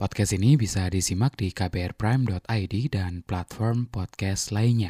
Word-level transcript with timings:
Podcast 0.00 0.32
ini 0.32 0.56
bisa 0.56 0.88
disimak 0.88 1.36
di 1.36 1.52
kbrprime.id 1.52 2.74
dan 2.88 3.20
platform 3.20 3.84
podcast 3.84 4.48
lainnya. 4.48 4.88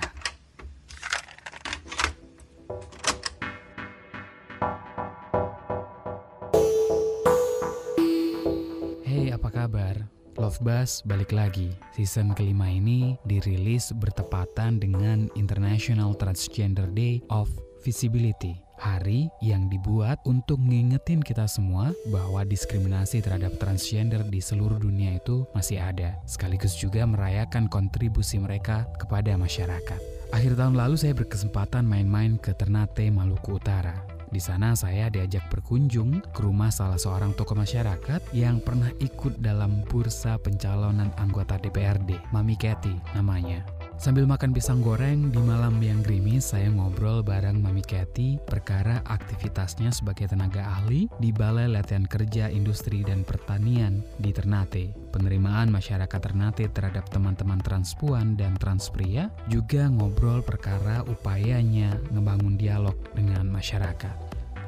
Hey, 9.02 9.34
apa 9.34 9.50
kabar? 9.50 9.98
Love 10.38 10.62
Buzz 10.62 11.02
balik 11.02 11.34
lagi. 11.34 11.74
Season 11.90 12.30
kelima 12.38 12.70
ini 12.70 13.18
dirilis 13.27 13.90
bertepatan 13.90 14.79
dengan 14.79 15.27
International 15.34 16.14
Transgender 16.14 16.86
Day 16.86 17.18
of 17.34 17.50
Visibility. 17.82 18.70
Hari 18.80 19.28
yang 19.44 19.68
dibuat 19.68 20.24
untuk 20.24 20.56
ngingetin 20.56 21.20
kita 21.20 21.44
semua 21.44 21.92
bahwa 22.08 22.40
diskriminasi 22.48 23.20
terhadap 23.20 23.60
transgender 23.60 24.24
di 24.24 24.40
seluruh 24.40 24.80
dunia 24.80 25.20
itu 25.20 25.44
masih 25.52 25.76
ada, 25.84 26.16
sekaligus 26.24 26.72
juga 26.80 27.04
merayakan 27.04 27.68
kontribusi 27.68 28.40
mereka 28.40 28.88
kepada 28.96 29.36
masyarakat. 29.36 30.00
Akhir 30.32 30.57
tahun 30.57 30.80
lalu 30.80 30.96
saya 30.96 31.12
berkesempatan 31.12 31.85
main-main 31.85 32.41
ke 32.41 32.56
Ternate, 32.56 33.12
Maluku 33.12 33.61
Utara. 33.61 34.00
Di 34.33 34.41
sana 34.41 34.72
saya 34.72 35.12
diajak 35.12 35.44
berkunjung 35.52 36.24
ke 36.33 36.41
rumah 36.41 36.72
salah 36.72 36.97
seorang 36.97 37.36
tokoh 37.36 37.60
masyarakat 37.60 38.33
yang 38.33 38.64
pernah 38.64 38.88
ikut 39.02 39.44
dalam 39.44 39.84
bursa 39.92 40.41
pencalonan 40.41 41.12
anggota 41.20 41.60
DPRD, 41.60 42.16
Mami 42.33 42.56
Kathy 42.56 42.97
namanya. 43.12 43.80
Sambil 44.00 44.25
makan 44.25 44.56
pisang 44.56 44.81
goreng 44.81 45.28
di 45.28 45.36
malam 45.45 45.77
yang 45.84 46.00
gerimis, 46.00 46.56
saya 46.56 46.72
ngobrol 46.72 47.20
bareng 47.20 47.61
Mami 47.61 47.84
Kathy 47.84 48.41
perkara 48.48 49.05
aktivitasnya 49.05 49.92
sebagai 49.92 50.25
tenaga 50.25 50.64
ahli 50.64 51.05
di 51.20 51.28
Balai 51.36 51.69
Latihan 51.69 52.08
Kerja 52.08 52.48
Industri 52.48 53.05
dan 53.05 53.28
Pertanian 53.28 54.00
di 54.17 54.33
Ternate. 54.33 54.97
Penerimaan 55.12 55.69
masyarakat 55.69 56.17
Ternate 56.17 56.72
terhadap 56.72 57.12
teman-teman 57.12 57.61
transpuan 57.61 58.41
dan 58.41 58.56
transpria 58.56 59.28
juga 59.52 59.92
ngobrol 59.92 60.41
perkara 60.41 61.05
upayanya 61.05 61.92
ngebangun 62.08 62.56
dialog 62.56 62.96
dengan 63.12 63.52
masyarakat. 63.52 64.17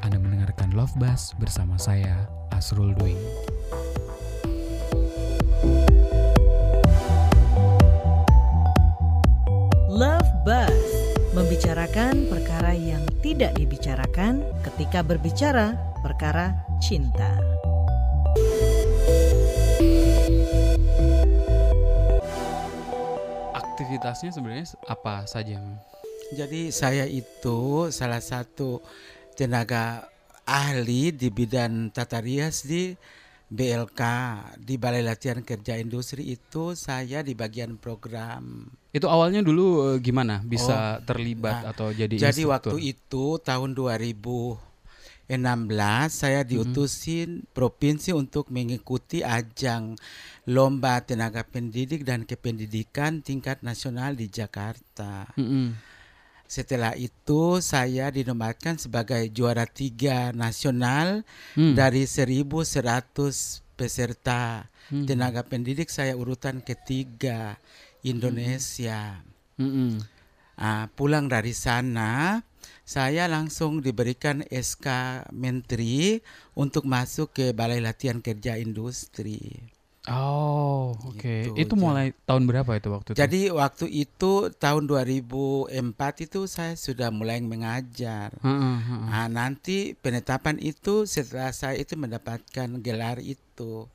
Anda 0.05 0.21
mendengarkan 0.21 0.77
Love 0.77 0.93
Buzz 1.01 1.33
bersama 1.41 1.81
saya, 1.81 2.28
Asrul 2.53 2.93
Dwi. 3.01 3.17
Membicarakan 11.43 12.31
perkara 12.31 12.71
yang 12.71 13.03
tidak 13.19 13.51
dibicarakan 13.59 14.47
ketika 14.62 15.03
berbicara 15.03 15.75
perkara 15.99 16.55
cinta. 16.79 17.34
Aktivitasnya 23.59 24.31
sebenarnya 24.31 24.71
apa 24.87 25.27
saja? 25.27 25.59
Jadi 26.31 26.71
saya 26.71 27.11
itu 27.11 27.91
salah 27.91 28.23
satu 28.23 28.79
tenaga 29.34 30.06
ahli 30.47 31.11
di 31.11 31.27
bidang 31.34 31.91
tata 31.91 32.23
rias 32.23 32.62
di 32.62 32.95
BLK 33.51 34.03
di 34.62 34.79
Balai 34.79 35.03
Latihan 35.03 35.43
Kerja 35.43 35.75
Industri 35.75 36.39
itu 36.39 36.79
saya 36.79 37.27
di 37.27 37.34
bagian 37.34 37.83
program. 37.83 38.79
Itu 38.93 39.09
awalnya 39.09 39.41
dulu 39.41 39.97
eh, 39.97 39.98
gimana 39.98 40.45
bisa 40.45 41.01
terlibat 41.03 41.65
nah, 41.65 41.73
atau 41.73 41.89
jadi 41.91 42.12
Jadi 42.12 42.45
instruktur? 42.45 42.77
waktu 42.77 42.93
itu 42.93 43.25
tahun 43.41 43.73
2016 43.73 44.61
saya 46.12 46.45
diutusin 46.45 47.49
provinsi 47.51 48.12
untuk 48.12 48.53
mengikuti 48.53 49.25
ajang 49.25 49.97
lomba 50.45 51.01
tenaga 51.01 51.41
pendidik 51.41 52.05
dan 52.05 52.29
kependidikan 52.29 53.25
tingkat 53.25 53.65
nasional 53.65 54.12
di 54.12 54.29
Jakarta. 54.29 55.25
Mm-mm. 55.41 55.73
Setelah 56.45 56.93
itu 56.93 57.65
saya 57.65 58.12
dinobatkan 58.12 58.77
sebagai 58.77 59.25
juara 59.33 59.65
tiga 59.65 60.37
nasional 60.37 61.25
Hmm. 61.56 61.72
dari 61.72 62.05
1.100 62.05 63.65
peserta 63.72 64.69
Hmm. 64.93 65.09
tenaga 65.09 65.41
pendidik 65.41 65.89
saya 65.89 66.12
urutan 66.12 66.61
ketiga 66.61 67.56
Indonesia. 68.03 69.23
Mm-mm. 69.59 70.03
Ah, 70.59 70.87
pulang 70.95 71.27
dari 71.27 71.57
sana 71.57 72.43
saya 72.83 73.31
langsung 73.31 73.81
diberikan 73.81 74.43
SK 74.51 74.87
Menteri 75.33 76.21
untuk 76.53 76.85
masuk 76.85 77.33
ke 77.33 77.47
Balai 77.55 77.81
Latihan 77.81 78.21
Kerja 78.21 78.59
Industri. 78.59 79.39
Oh, 80.11 80.99
oke. 80.99 81.23
Gitu, 81.47 81.55
Itu 81.55 81.79
jadi- 81.79 81.83
mulai 81.83 82.11
tahun 82.27 82.51
berapa 82.51 82.75
itu 82.75 82.91
waktu 82.91 83.09
itu? 83.15 83.19
Jadi 83.23 83.41
waktu 83.55 83.87
itu 83.87 84.51
tahun 84.51 84.91
2004 84.91 86.27
itu 86.27 86.51
saya 86.51 86.75
sudah 86.75 87.15
mulai 87.15 87.39
mengajar. 87.39 88.34
Heeh, 88.43 88.77
heeh. 88.83 89.07
Nah, 89.07 89.31
nanti 89.31 89.95
penetapan 89.95 90.59
itu 90.59 91.07
setelah 91.07 91.55
saya 91.55 91.79
itu 91.79 91.95
mendapatkan 91.95 92.83
gelar 92.83 93.23
itu 93.23 93.87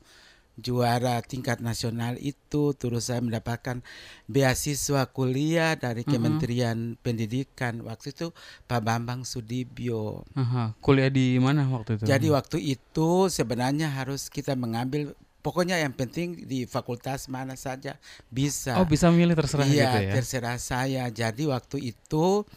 juara 0.57 1.21
tingkat 1.21 1.61
nasional 1.61 2.17
itu 2.17 2.73
terus 2.73 3.13
saya 3.13 3.21
mendapatkan 3.21 3.85
beasiswa 4.25 5.05
kuliah 5.13 5.77
dari. 5.77 6.03
Kementerian 6.07 6.97
Pendidikan 7.03 7.83
waktu 7.85 8.15
itu 8.15 8.33
Pak 8.65 8.81
Bambang 8.81 9.21
Sudibyo. 9.21 10.25
Aha. 10.33 10.73
Kuliah 10.81 11.13
di 11.13 11.37
mana 11.37 11.67
waktu 11.69 12.01
itu? 12.01 12.03
Jadi 12.09 12.27
waktu 12.33 12.57
itu 12.63 13.29
sebenarnya 13.29 13.91
harus 13.91 14.31
kita 14.31 14.57
mengambil 14.57 15.13
pokoknya 15.45 15.77
yang 15.77 15.93
penting 15.93 16.47
di 16.47 16.65
fakultas 16.65 17.29
mana 17.29 17.53
saja 17.53 18.01
bisa. 18.33 18.81
Oh, 18.81 18.87
bisa 18.87 19.07
milih 19.13 19.37
terserah 19.37 19.67
iya, 19.69 19.93
gitu 19.93 19.99
ya. 20.09 20.13
terserah 20.17 20.57
saya. 20.57 21.03
Jadi 21.13 21.43
waktu 21.45 21.93
itu 21.93 22.47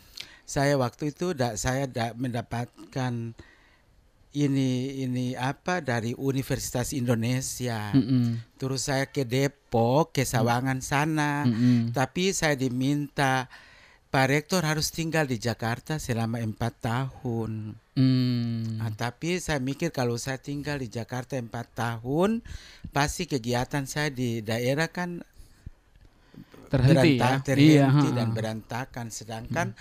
saya 0.48 0.74
waktu 0.74 1.14
itu 1.14 1.30
da, 1.36 1.54
saya 1.54 1.86
da, 1.86 2.10
mendapatkan 2.16 3.36
ini 4.30 5.02
ini 5.02 5.34
apa 5.34 5.82
dari 5.82 6.14
Universitas 6.14 6.94
Indonesia. 6.94 7.90
Mm-mm. 7.90 8.38
Terus 8.56 8.86
saya 8.86 9.10
ke 9.10 9.26
Depok, 9.26 10.14
ke 10.14 10.22
Sawangan 10.22 10.78
sana. 10.78 11.42
Mm-mm. 11.46 11.90
Tapi 11.90 12.30
saya 12.30 12.54
diminta 12.54 13.50
Pak 14.10 14.26
Rektor 14.26 14.66
harus 14.66 14.90
tinggal 14.90 15.26
di 15.26 15.38
Jakarta 15.38 15.98
selama 16.02 16.42
empat 16.42 16.74
tahun. 16.82 17.78
Mm. 17.94 18.82
Nah, 18.82 18.90
tapi 18.94 19.38
saya 19.38 19.62
mikir 19.62 19.94
kalau 19.94 20.18
saya 20.18 20.38
tinggal 20.38 20.82
di 20.82 20.90
Jakarta 20.90 21.38
empat 21.38 21.66
tahun, 21.74 22.42
pasti 22.90 23.26
kegiatan 23.30 23.86
saya 23.86 24.10
di 24.10 24.42
daerah 24.42 24.90
kan 24.90 25.22
Terhenti 26.70 27.18
ya. 27.18 27.34
berantak- 27.34 27.44
terhenti 27.50 28.06
Iya, 28.10 28.14
dan 28.14 28.28
berantakan. 28.30 29.06
Sedangkan 29.10 29.74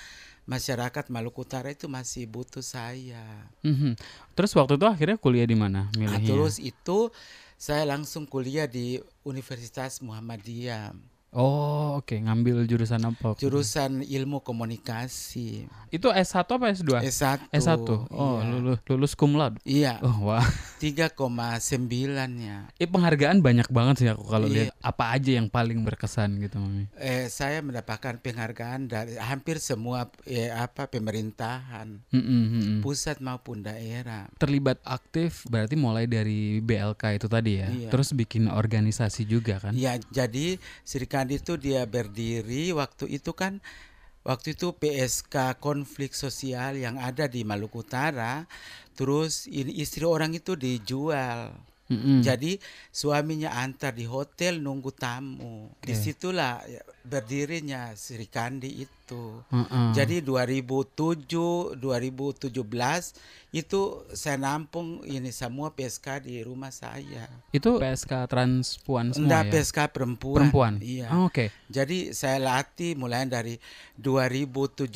masyarakat 0.49 1.13
Maluku 1.13 1.45
Utara 1.45 1.69
itu 1.69 1.85
masih 1.85 2.25
butuh 2.25 2.65
saya. 2.65 3.21
Mhm. 3.61 3.93
Terus 4.33 4.51
waktu 4.57 4.81
itu 4.81 4.87
akhirnya 4.89 5.17
kuliah 5.21 5.45
di 5.45 5.53
mana 5.53 5.93
Nah, 5.93 6.17
terus 6.17 6.57
itu 6.57 7.13
saya 7.53 7.85
langsung 7.85 8.25
kuliah 8.25 8.65
di 8.65 8.97
Universitas 9.21 10.01
Muhammadiyah, 10.01 10.97
Oh, 11.29 11.97
oke. 11.97 12.16
Ngambil 12.16 12.66
jurusan 12.66 13.06
apa? 13.06 13.38
jurusan 13.38 14.01
Ilmu 14.01 14.41
Komunikasi 14.41 15.69
Itu 15.90 16.09
S1 16.09 16.41
apa 16.44 16.69
S2? 16.69 17.01
S1. 17.03 17.50
S1. 17.50 17.78
Oh, 18.09 18.40
iya. 18.40 18.50
lulus 18.50 18.79
lulus 18.85 19.12
cum 19.13 19.34
laude. 19.34 19.57
Iya, 19.62 20.01
Oh, 20.01 20.25
wah. 20.25 20.45
3,9-nya. 20.79 22.72
Eh, 22.75 22.85
penghargaan 22.85 23.41
banyak 23.41 23.68
banget 23.68 23.95
sih 23.97 24.07
aku 24.07 24.23
kalau 24.23 24.47
Iya. 24.47 24.69
lihat 24.69 24.69
apa 24.79 25.06
aja 25.12 25.31
yang 25.34 25.47
paling 25.47 25.81
berkesan 25.81 26.39
gitu, 26.39 26.57
Mami. 26.57 26.88
Eh, 26.95 27.28
saya 27.28 27.59
mendapatkan 27.59 28.18
penghargaan 28.18 28.88
dari 28.88 29.18
hampir 29.18 29.59
semua 29.59 30.07
eh, 30.23 30.50
apa 30.50 30.88
pemerintahan, 30.88 32.00
Mm-mm, 32.09 32.44
mm-mm. 32.50 32.79
pusat 32.79 33.19
maupun 33.19 33.62
daerah. 33.62 34.29
Terlibat 34.38 34.79
aktif 34.84 35.44
berarti 35.45 35.75
mulai 35.75 36.06
dari 36.06 36.57
BLK 36.59 37.18
itu 37.18 37.28
tadi 37.28 37.59
ya. 37.59 37.68
Iya. 37.68 37.89
Terus 37.89 38.13
bikin 38.13 38.47
organisasi 38.47 39.25
juga 39.25 39.59
kan? 39.59 39.73
Ya, 39.75 39.98
jadi 40.09 40.57
Sri 40.81 41.06
Kandi 41.19 41.36
itu 41.36 41.60
dia 41.60 41.83
berdiri 41.83 42.71
waktu 42.71 43.12
itu 43.12 43.36
kan 43.36 43.60
waktu 44.24 44.56
itu 44.56 44.71
PSK 44.71 45.60
konflik 45.60 46.16
sosial 46.16 46.80
yang 46.80 46.95
ada 46.95 47.27
di 47.27 47.44
Maluku 47.44 47.83
Utara, 47.83 48.48
terus 48.95 49.44
istri 49.51 50.07
orang 50.07 50.31
itu 50.31 50.56
dijual. 50.56 51.51
Mm-mm. 51.89 52.21
Jadi 52.21 52.62
suaminya 52.94 53.50
antar 53.57 53.97
di 53.97 54.06
hotel 54.06 54.62
nunggu 54.62 54.94
tamu. 54.94 55.74
Oke. 55.74 55.89
Di 55.89 55.94
situlah 55.97 56.62
ya, 56.69 56.86
berdirinya 57.01 57.97
Sri 57.97 58.30
Kandi 58.30 58.86
itu. 58.86 59.41
Heeh. 59.50 59.97
Jadi 59.97 60.21
2007, 60.21 61.81
2017 61.81 62.53
itu 63.50 63.81
saya 64.13 64.38
nampung 64.38 65.01
ini 65.01 65.33
semua 65.33 65.74
PSK 65.74 66.30
di 66.30 66.45
rumah 66.45 66.69
saya. 66.69 67.25
itu 67.50 67.81
PSK 67.81 68.30
transpuan 68.30 69.09
semua 69.09 69.25
Enggak 69.25 69.44
ya? 69.50 69.51
PSK 69.57 69.77
perempuan. 69.89 70.38
Perempuan. 70.45 70.74
Iya. 70.77 71.09
Oh, 71.09 71.25
Oke. 71.25 71.50
Jadi 71.74 72.13
saya 72.13 72.38
latih 72.38 72.94
mulai 72.94 73.25
dari 73.25 73.57
2017 73.97 74.94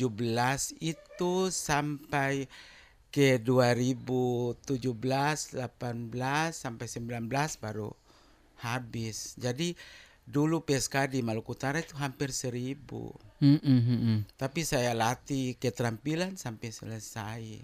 itu 0.78 1.50
sampai 1.50 2.46
ke 3.14 3.38
2017, 3.38 4.66
18 4.66 5.62
sampai 6.50 6.86
19 6.90 7.30
baru 7.62 7.94
habis. 8.58 9.38
Jadi 9.38 9.78
dulu 10.26 10.66
PSK 10.66 11.14
di 11.14 11.22
Maluku 11.22 11.54
Utara 11.54 11.78
itu 11.78 11.94
hampir 11.94 12.34
seribu. 12.34 13.14
Mm, 13.38 13.62
mm, 13.62 13.80
mm, 13.86 13.98
mm. 14.02 14.18
Tapi 14.34 14.66
saya 14.66 14.98
latih 14.98 15.54
keterampilan 15.62 16.34
sampai 16.34 16.74
selesai. 16.74 17.62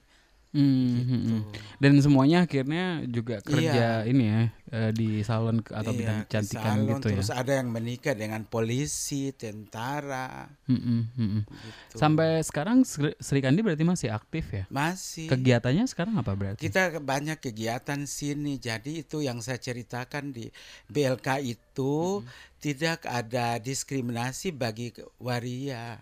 Hmm, 0.50 0.67
hmm, 0.67 1.06
Gitu. 1.06 1.31
hmm. 1.31 1.43
Dan 1.79 1.93
semuanya 2.02 2.43
akhirnya 2.43 2.85
juga 3.06 3.38
kerja 3.38 4.02
Iya. 4.02 4.11
ini 4.11 4.25
ya 4.26 4.41
eh, 4.70 4.91
di 4.91 5.23
salon 5.23 5.62
atau 5.62 5.91
bidang 5.91 6.23
Iya, 6.23 6.26
ke 6.26 6.31
kecantikan 6.31 6.62
salon, 6.79 6.88
gitu 6.94 7.06
ya. 7.06 7.14
Terus 7.19 7.31
ada 7.31 7.52
yang 7.55 7.69
menikah 7.70 8.14
dengan 8.14 8.43
polisi, 8.44 9.31
tentara, 9.31 10.47
Mm, 10.67 10.75
mm, 10.75 10.82
mm, 10.82 11.02
mm. 11.19 11.43
gitu. 11.47 11.94
Sampai 11.94 12.43
sekarang 12.43 12.82
Sri 13.19 13.41
Kandi 13.41 13.62
berarti 13.62 13.82
masih 13.82 14.11
aktif 14.11 14.47
ya? 14.50 14.64
masih. 14.67 15.26
Kegiatannya 15.26 15.87
sekarang 15.87 16.14
apa 16.19 16.35
berarti? 16.35 16.62
Kita 16.62 16.99
banyak 16.99 17.38
kegiatan 17.38 18.06
sini, 18.06 18.58
jadi 18.58 19.03
itu 19.03 19.23
yang 19.23 19.38
saya 19.38 19.58
ceritakan 19.58 20.31
di 20.31 20.50
BLK 20.87 21.43
itu 21.43 22.23
tidak 22.61 23.08
ada 23.08 23.56
diskriminasi 23.56 24.53
bagi 24.53 24.93
waria. 25.19 25.99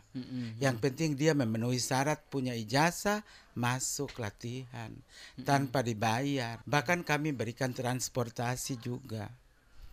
Yang 0.59 0.77
penting 0.83 1.11
dia 1.15 1.33
memenuhi 1.33 1.79
syarat 1.79 2.21
punya 2.27 2.53
ijazah 2.53 3.23
masuk 3.59 4.15
latihan 4.23 4.95
tanpa 5.43 5.83
dibayar. 5.83 6.63
Bahkan 6.63 7.03
kami 7.03 7.35
berikan 7.35 7.75
transportasi 7.75 8.79
juga. 8.79 9.35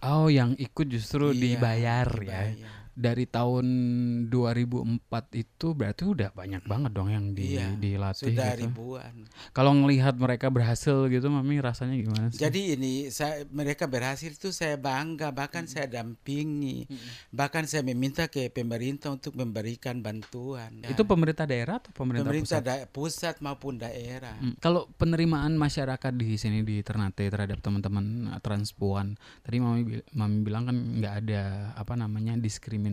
Oh, 0.06 0.30
yang 0.30 0.54
ikut 0.62 0.86
justru 0.86 1.34
Iya, 1.34 1.58
dibayar 1.58 2.08
ya. 2.22 2.85
Dari 2.96 3.28
tahun 3.28 3.66
2004 4.32 5.36
itu 5.36 5.68
berarti 5.76 6.04
udah 6.08 6.32
banyak 6.32 6.64
banget 6.64 6.92
dong 6.92 7.12
yang 7.12 7.36
di, 7.36 7.60
Iya, 7.60 7.76
dilatih 7.76 8.32
Sudah 8.32 8.56
gitu. 8.56 8.62
ribuan. 8.66 9.14
Kalau 9.52 9.76
ngelihat 9.76 10.16
mereka 10.16 10.48
berhasil 10.48 11.12
gitu, 11.12 11.28
Mami 11.28 11.60
rasanya 11.60 12.00
gimana 12.00 12.32
sih? 12.32 12.40
Jadi 12.40 12.80
ini 12.80 12.94
saya 13.12 13.44
mereka 13.52 13.86
berhasil 13.86 14.32
itu 14.32 14.56
saya 14.56 14.80
bangga 14.80 15.36
bahkan 15.36 15.68
saya 15.68 15.92
dampingi 15.92 16.88
bahkan 17.30 17.68
saya 17.68 17.84
meminta 17.84 18.32
ke 18.32 18.48
pemerintah 18.48 19.12
untuk 19.12 19.36
memberikan 19.36 20.00
bantuan. 20.00 20.80
itu 20.86 21.04
pemerintah 21.04 21.44
daerah 21.44 21.84
atau 21.84 21.92
pemerintah, 21.92 22.24
pemerintah 22.32 22.60
pusat? 22.62 22.64
da- 22.64 22.88
pusat 22.88 23.36
maupun 23.44 23.76
daerah. 23.76 24.40
Hmm, 24.40 24.56
Kalau 24.64 24.88
penerimaan 24.96 25.60
masyarakat 25.60 26.14
di 26.16 26.40
sini 26.40 26.64
di 26.64 26.80
Ternate 26.80 27.28
terhadap 27.28 27.60
teman-teman 27.60 28.32
uh, 28.32 28.40
transpuan, 28.40 29.20
tadi 29.44 29.58
mami, 29.60 30.00
mami 30.14 30.38
bilang 30.42 30.64
kan 30.66 30.78
nggak 30.78 31.14
ada 31.26 31.44
apa 31.76 31.94
namanya 31.98 32.40
diskriminasi. 32.40 32.85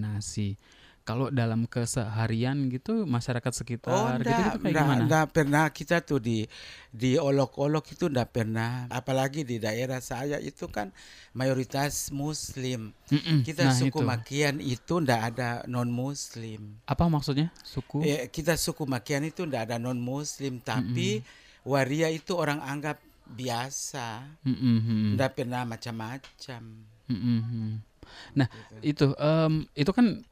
Kalau 1.03 1.35
dalam 1.35 1.67
keseharian 1.67 2.71
gitu 2.71 3.03
masyarakat 3.03 3.51
Oh, 3.51 3.59
sekitar 3.59 4.23
gitu, 4.23 4.31
enggak, 4.31 4.39
gitu 4.39 4.59
kayak 4.63 4.71
enggak, 4.71 4.87
gimana? 4.87 5.03
enggak 5.03 5.27
pernah 5.35 5.65
kita 5.75 5.97
tuh 5.99 6.23
di 6.23 6.47
di 6.95 7.19
olok-olok 7.19 7.91
itu 7.91 8.07
enggak 8.07 8.31
pernah. 8.31 8.87
Apalagi 8.87 9.43
di 9.43 9.59
daerah 9.59 9.99
saya 9.99 10.39
itu 10.39 10.71
kan 10.71 10.95
mayoritas 11.35 12.15
muslim. 12.15 12.95
Mm-mm, 13.11 13.43
Kita 13.43 13.67
nah 13.67 13.75
suku 13.75 13.99
itu. 13.99 14.07
Makian 14.07 14.63
itu 14.63 14.95
enggak 15.03 15.35
ada 15.35 15.67
non-muslim. 15.67 16.79
Apa 16.87 17.11
maksudnya 17.11 17.51
suku? 17.67 18.07
Eh, 18.07 18.31
kita 18.31 18.55
suku 18.55 18.87
Makian 18.87 19.27
itu 19.27 19.43
enggak 19.43 19.75
ada 19.75 19.83
non-muslim, 19.83 20.63
tapi 20.63 21.27
waria 21.67 22.15
itu 22.15 22.39
orang 22.39 22.63
anggap 22.63 23.03
biasa. 23.27 24.23
Mm-mm, 24.47 24.55
mm-mm, 24.87 25.19
Enggak 25.19 25.35
pernah 25.35 25.67
macam-macam. 25.67 26.63
mm. 27.11 27.92
Nah 28.35 28.49
itu 28.81 29.13
em, 29.17 29.67
itu 29.75 29.91
kan 29.91 30.25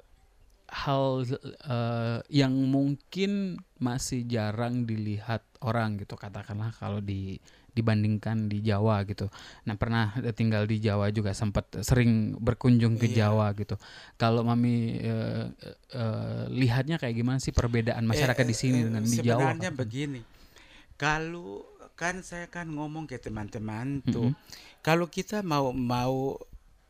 hal 0.71 1.27
eh, 1.67 2.19
yang 2.31 2.55
mungkin 2.55 3.59
masih 3.83 4.23
jarang 4.25 4.87
dilihat 4.87 5.43
orang 5.61 5.99
gitu 5.99 6.15
katakanlah 6.15 6.71
kalau 6.79 7.03
di 7.03 7.43
dibandingkan 7.71 8.51
di 8.51 8.67
Jawa 8.67 9.07
gitu. 9.07 9.31
Nah 9.63 9.79
pernah 9.79 10.11
tinggal 10.35 10.67
di 10.67 10.83
Jawa 10.83 11.15
juga 11.15 11.31
sempat 11.31 11.71
sering 11.87 12.35
berkunjung 12.39 12.99
ke 12.99 13.07
Iya. 13.07 13.31
Jawa 13.31 13.55
gitu. 13.55 13.79
Kalau 14.19 14.43
mami 14.43 14.99
eh, 14.99 15.47
eh, 15.95 16.45
lihatnya 16.51 16.99
kayak 16.99 17.15
gimana 17.15 17.39
sih 17.39 17.55
perbedaan 17.55 18.03
masyarakat 18.07 18.43
Eh, 18.43 18.51
di 18.51 18.57
sini 18.59 18.79
eh, 18.83 18.85
dengan 18.91 19.03
di 19.07 19.19
Jawa? 19.23 19.55
Sebenarnya 19.55 19.71
begini, 19.71 20.21
kalau 20.99 21.63
kan 21.95 22.27
saya 22.27 22.51
kan 22.51 22.67
ngomong 22.69 23.07
ke 23.07 23.23
teman-teman 23.23 24.03
tuh, 24.03 24.35
kalau 24.83 25.07
kita 25.07 25.45
mau 25.47 25.71
mau 25.71 26.35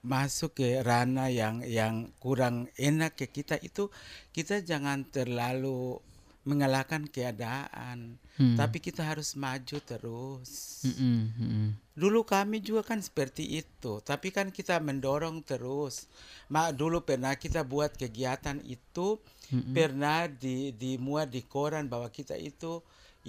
masuk 0.01 0.57
ke 0.57 0.81
ranah 0.81 1.29
yang 1.29 1.61
yang 1.65 2.09
kurang 2.17 2.73
enak 2.81 3.21
ke 3.21 3.29
kita 3.29 3.61
itu 3.61 3.93
kita 4.33 4.65
jangan 4.65 5.05
terlalu 5.05 6.01
mengalahkan 6.41 7.05
keadaan, 7.05 8.17
Hmm. 8.41 8.57
tapi 8.57 8.81
kita 8.81 9.05
harus 9.05 9.37
maju 9.37 9.77
terus. 9.85 10.81
Mm-mm, 10.89 11.21
mm-mm. 11.37 11.67
Dulu 11.93 12.25
kami 12.25 12.65
juga 12.65 12.81
kan 12.81 13.05
seperti 13.05 13.61
itu, 13.61 14.01
tapi 14.01 14.33
kan 14.33 14.49
kita 14.49 14.81
mendorong 14.81 15.45
terus. 15.45 16.09
Ma 16.49 16.73
dulu 16.73 17.05
pernah 17.05 17.37
kita 17.37 17.61
buat 17.61 17.93
kegiatan 18.01 18.57
itu, 18.65 19.21
pernah 19.77 20.25
di 20.33 20.73
dimuat 20.73 21.29
di 21.29 21.45
koran 21.45 21.93
bahwa 21.93 22.09
kita 22.09 22.41
itu 22.41 22.81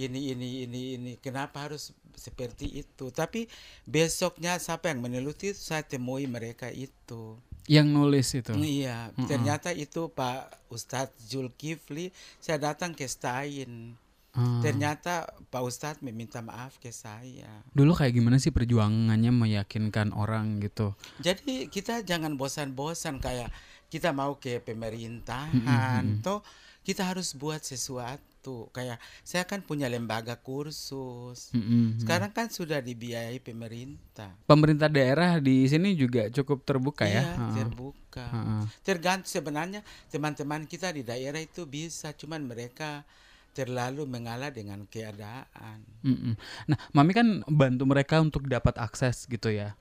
ini 0.07 0.33
ini 0.33 0.47
ini 0.65 0.81
ini 0.97 1.11
kenapa 1.21 1.69
harus 1.69 1.93
seperti 2.15 2.85
itu. 2.85 3.09
Tapi 3.09 3.49
besoknya 3.83 4.57
siapa 4.57 4.89
yang 4.89 5.01
meneliti 5.01 5.53
saya 5.53 5.81
temui 5.81 6.25
mereka 6.29 6.69
itu. 6.69 7.37
Yang 7.69 7.87
nulis 7.93 8.27
itu. 8.33 8.51
Iya, 8.57 9.13
ternyata 9.29 9.69
itu 9.69 10.09
Pak 10.09 10.69
Ustadz 10.73 11.29
Zulkifli 11.29 12.09
saya 12.41 12.73
datang 12.73 12.97
ke 12.97 13.05
Stein. 13.05 13.95
Ah. 14.31 14.63
Ternyata 14.63 15.27
Pak 15.51 15.63
Ustadz 15.63 16.01
meminta 16.01 16.39
maaf 16.39 16.79
ke 16.79 16.89
saya. 16.89 17.51
Dulu 17.75 17.91
kayak 17.91 18.15
gimana 18.15 18.39
sih 18.39 18.55
perjuangannya 18.55 19.29
meyakinkan 19.29 20.15
orang 20.15 20.63
gitu? 20.63 20.95
Jadi 21.19 21.67
kita 21.67 22.01
jangan 22.07 22.39
bosan-bosan 22.39 23.19
kayak 23.19 23.51
kita 23.91 24.15
mau 24.15 24.39
ke 24.39 24.63
pemerintahan, 24.63 26.23
toh 26.23 26.39
kita 26.87 27.11
harus 27.11 27.35
buat 27.35 27.59
sesuatu. 27.59 28.30
Kayak 28.73 28.97
saya 29.21 29.45
kan 29.45 29.61
punya 29.61 29.85
lembaga 29.87 30.35
kursus. 30.37 31.53
Mm-mm. 31.53 32.01
Sekarang 32.01 32.33
kan 32.33 32.49
sudah 32.49 32.81
dibiayai 32.81 33.37
pemerintah. 33.37 34.33
Pemerintah 34.49 34.89
daerah 34.89 35.37
di 35.37 35.63
sini 35.69 35.93
juga 35.93 36.27
cukup 36.33 36.65
terbuka 36.65 37.05
ya. 37.05 37.21
Iya, 37.21 37.25
Heeh. 37.37 37.55
terbuka. 37.61 38.25
Heeh. 38.27 38.63
Tergantung 38.81 39.29
sebenarnya 39.29 39.81
teman-teman 40.09 40.65
kita 40.65 40.89
di 40.89 41.05
daerah 41.05 41.39
itu 41.39 41.63
bisa, 41.69 42.11
cuman 42.17 42.43
mereka 42.43 43.05
terlalu 43.51 44.07
mengalah 44.07 44.49
dengan 44.49 44.87
keadaan. 44.87 45.83
Mm-mm. 46.01 46.39
Nah, 46.71 46.77
Mami 46.95 47.11
kan 47.11 47.43
bantu 47.45 47.83
mereka 47.83 48.23
untuk 48.23 48.47
dapat 48.47 48.79
akses 48.79 49.27
gitu 49.27 49.51
ya. 49.51 49.75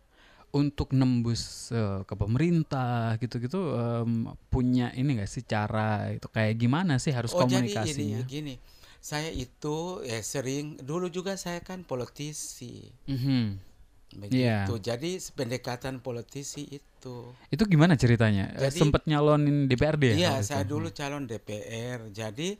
Untuk 0.50 0.90
nembus 0.90 1.70
eh, 1.70 2.02
ke 2.02 2.14
pemerintah 2.14 3.14
gitu-gitu 3.16 3.70
em, 3.72 4.26
punya 4.50 4.90
ini 4.92 5.14
gak 5.16 5.30
sih 5.30 5.46
cara 5.46 6.10
itu 6.10 6.26
kayak 6.26 6.58
gimana 6.58 6.98
sih 6.98 7.14
harus 7.14 7.30
Oh 7.30 7.46
jadi 7.46 7.70
komunikasinya? 7.70 8.18
ini 8.18 8.26
gini, 8.26 8.54
saya 8.98 9.30
itu 9.30 10.02
eh, 10.02 10.18
sering 10.20 10.74
dulu 10.82 11.06
juga 11.06 11.38
saya 11.38 11.62
kan 11.62 11.86
politisi. 11.86 12.90
Mhm. 13.06 13.70
begitu 14.10 14.74
jadi 14.82 15.10
pendekatan 15.38 16.02
politisi 16.02 16.66
itu 16.66 17.30
Itu 17.46 17.62
gimana 17.62 17.94
ceritanya? 17.94 18.50
Jadi- 18.58 18.82
Sempet 18.82 19.06
nyalonin 19.06 19.70
DPRD 19.70 20.02
ya? 20.02 20.14
iya 20.18 20.32
saya 20.42 20.66
itu? 20.66 20.74
dulu 20.74 20.90
calon 20.90 21.30
DPR 21.30 22.10
jadi 22.10 22.58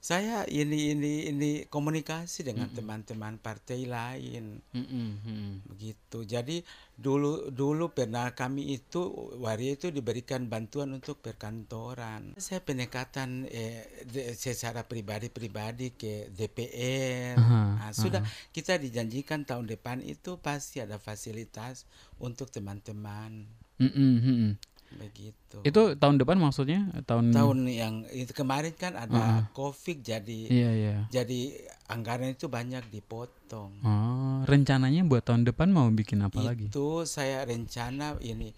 saya 0.00 0.48
ini 0.48 0.96
ini 0.96 1.28
ini 1.28 1.50
komunikasi 1.68 2.40
dengan 2.40 2.72
teman-teman 2.72 3.36
partai 3.36 3.84
lain. 3.84 4.64
Mm. 4.72 5.68
begitu. 5.68 6.24
Jadi 6.24 6.64
dulu 6.96 7.52
dulu 7.52 7.92
pernah 7.92 8.32
kami 8.32 8.80
itu 8.80 9.12
waria 9.36 9.76
itu 9.76 9.92
diberikan 9.92 10.48
bantuan 10.48 10.96
untuk 10.96 11.20
perkantoran. 11.20 12.32
Saya 12.40 12.64
pendekatan 12.64 13.44
eh, 13.52 13.84
de- 14.08 14.32
secara 14.32 14.88
pribadi-pribadi 14.88 15.92
ke 15.92 16.32
DPR 16.32 17.36
Aha, 17.36 17.60
Nah, 17.80 17.92
sudah 17.92 18.22
kita 18.56 18.80
dijanjikan 18.80 19.44
tahun 19.44 19.68
depan 19.68 20.00
itu 20.00 20.40
pasti 20.40 20.80
ada 20.80 20.96
fasilitas 20.96 21.84
untuk 22.16 22.48
teman-teman. 22.48 23.44
Mm-mm, 23.80 24.12
mm-mm. 24.20 24.50
Begitu 24.90 25.58
Itu 25.62 25.94
tahun 25.94 26.18
depan 26.18 26.36
maksudnya 26.36 26.90
tahun 27.04 27.30
tahun 27.30 27.58
yang 27.66 28.02
itu 28.10 28.30
kemarin 28.30 28.74
kan 28.74 28.94
ada 28.94 29.46
covid 29.52 30.00
jadi 30.00 30.40
Iya 30.46 30.70
iya. 30.72 30.96
jadi 31.08 31.40
anggaran 31.86 32.32
itu 32.32 32.46
banyak 32.46 32.86
dipotong 32.88 33.70
Oh, 33.82 34.42
rencananya 34.44 35.02
buat 35.02 35.22
tahun 35.22 35.42
depan 35.44 35.70
mau 35.70 35.86
bikin 35.90 36.22
apa 36.22 36.38
lagi? 36.40 36.66
itu 36.66 37.02
saya 37.04 37.42
rencana 37.42 38.18
ini 38.20 38.50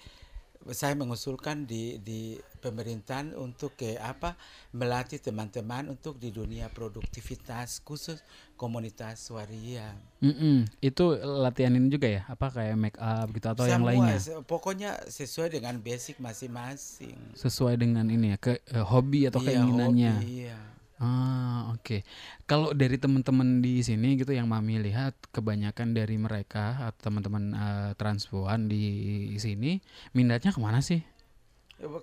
saya 0.70 0.94
mengusulkan 0.94 1.66
di 1.66 1.98
di 1.98 2.38
pemerintahan 2.62 3.34
untuk 3.34 3.74
ke 3.74 3.98
apa 3.98 4.38
melatih 4.70 5.18
teman-teman 5.18 5.90
untuk 5.90 6.22
di 6.22 6.30
dunia 6.30 6.70
produktivitas 6.70 7.82
khusus 7.82 8.22
komunitas 8.54 9.18
waria 9.34 9.90
Mm-mm. 10.22 10.70
Itu 10.78 11.18
latihan 11.18 11.74
ini 11.74 11.90
juga 11.90 12.06
ya? 12.06 12.22
Apa 12.30 12.54
kayak 12.54 12.78
make 12.78 12.98
up 13.02 13.26
gitu 13.34 13.42
atau 13.50 13.66
yang 13.66 13.82
Semua, 13.82 13.90
lainnya? 13.90 14.22
se- 14.22 14.38
pokoknya 14.46 14.90
sesuai 15.10 15.50
dengan 15.50 15.74
basic 15.82 16.22
masing-masing 16.22 17.18
Sesuai 17.34 17.74
dengan 17.74 18.06
ini 18.06 18.30
ya 18.30 18.38
ke 18.38 18.62
eh, 18.70 18.86
hobi 18.86 19.26
atau 19.26 19.42
Iya, 19.42 19.66
keinginannya. 19.66 20.14
hobi, 20.22 20.46
iya. 20.46 20.58
Ah, 21.02 21.74
oke. 21.74 22.06
Kalau 22.46 22.70
dari 22.70 22.94
teman-teman 22.94 23.58
di 23.58 23.82
sini 23.82 24.14
gitu 24.14 24.30
yang 24.30 24.46
Mami 24.46 24.78
lihat 24.78 25.18
kebanyakan 25.34 25.98
dari 25.98 26.14
mereka 26.14 26.78
atau 26.78 27.10
teman-teman 27.10 27.50
eh, 27.58 27.90
transpuan 27.98 28.70
di 28.70 29.34
sini 29.42 29.82
minatnya 30.14 30.54
ke 30.54 30.62
mana 30.62 30.78
sih? 30.78 31.02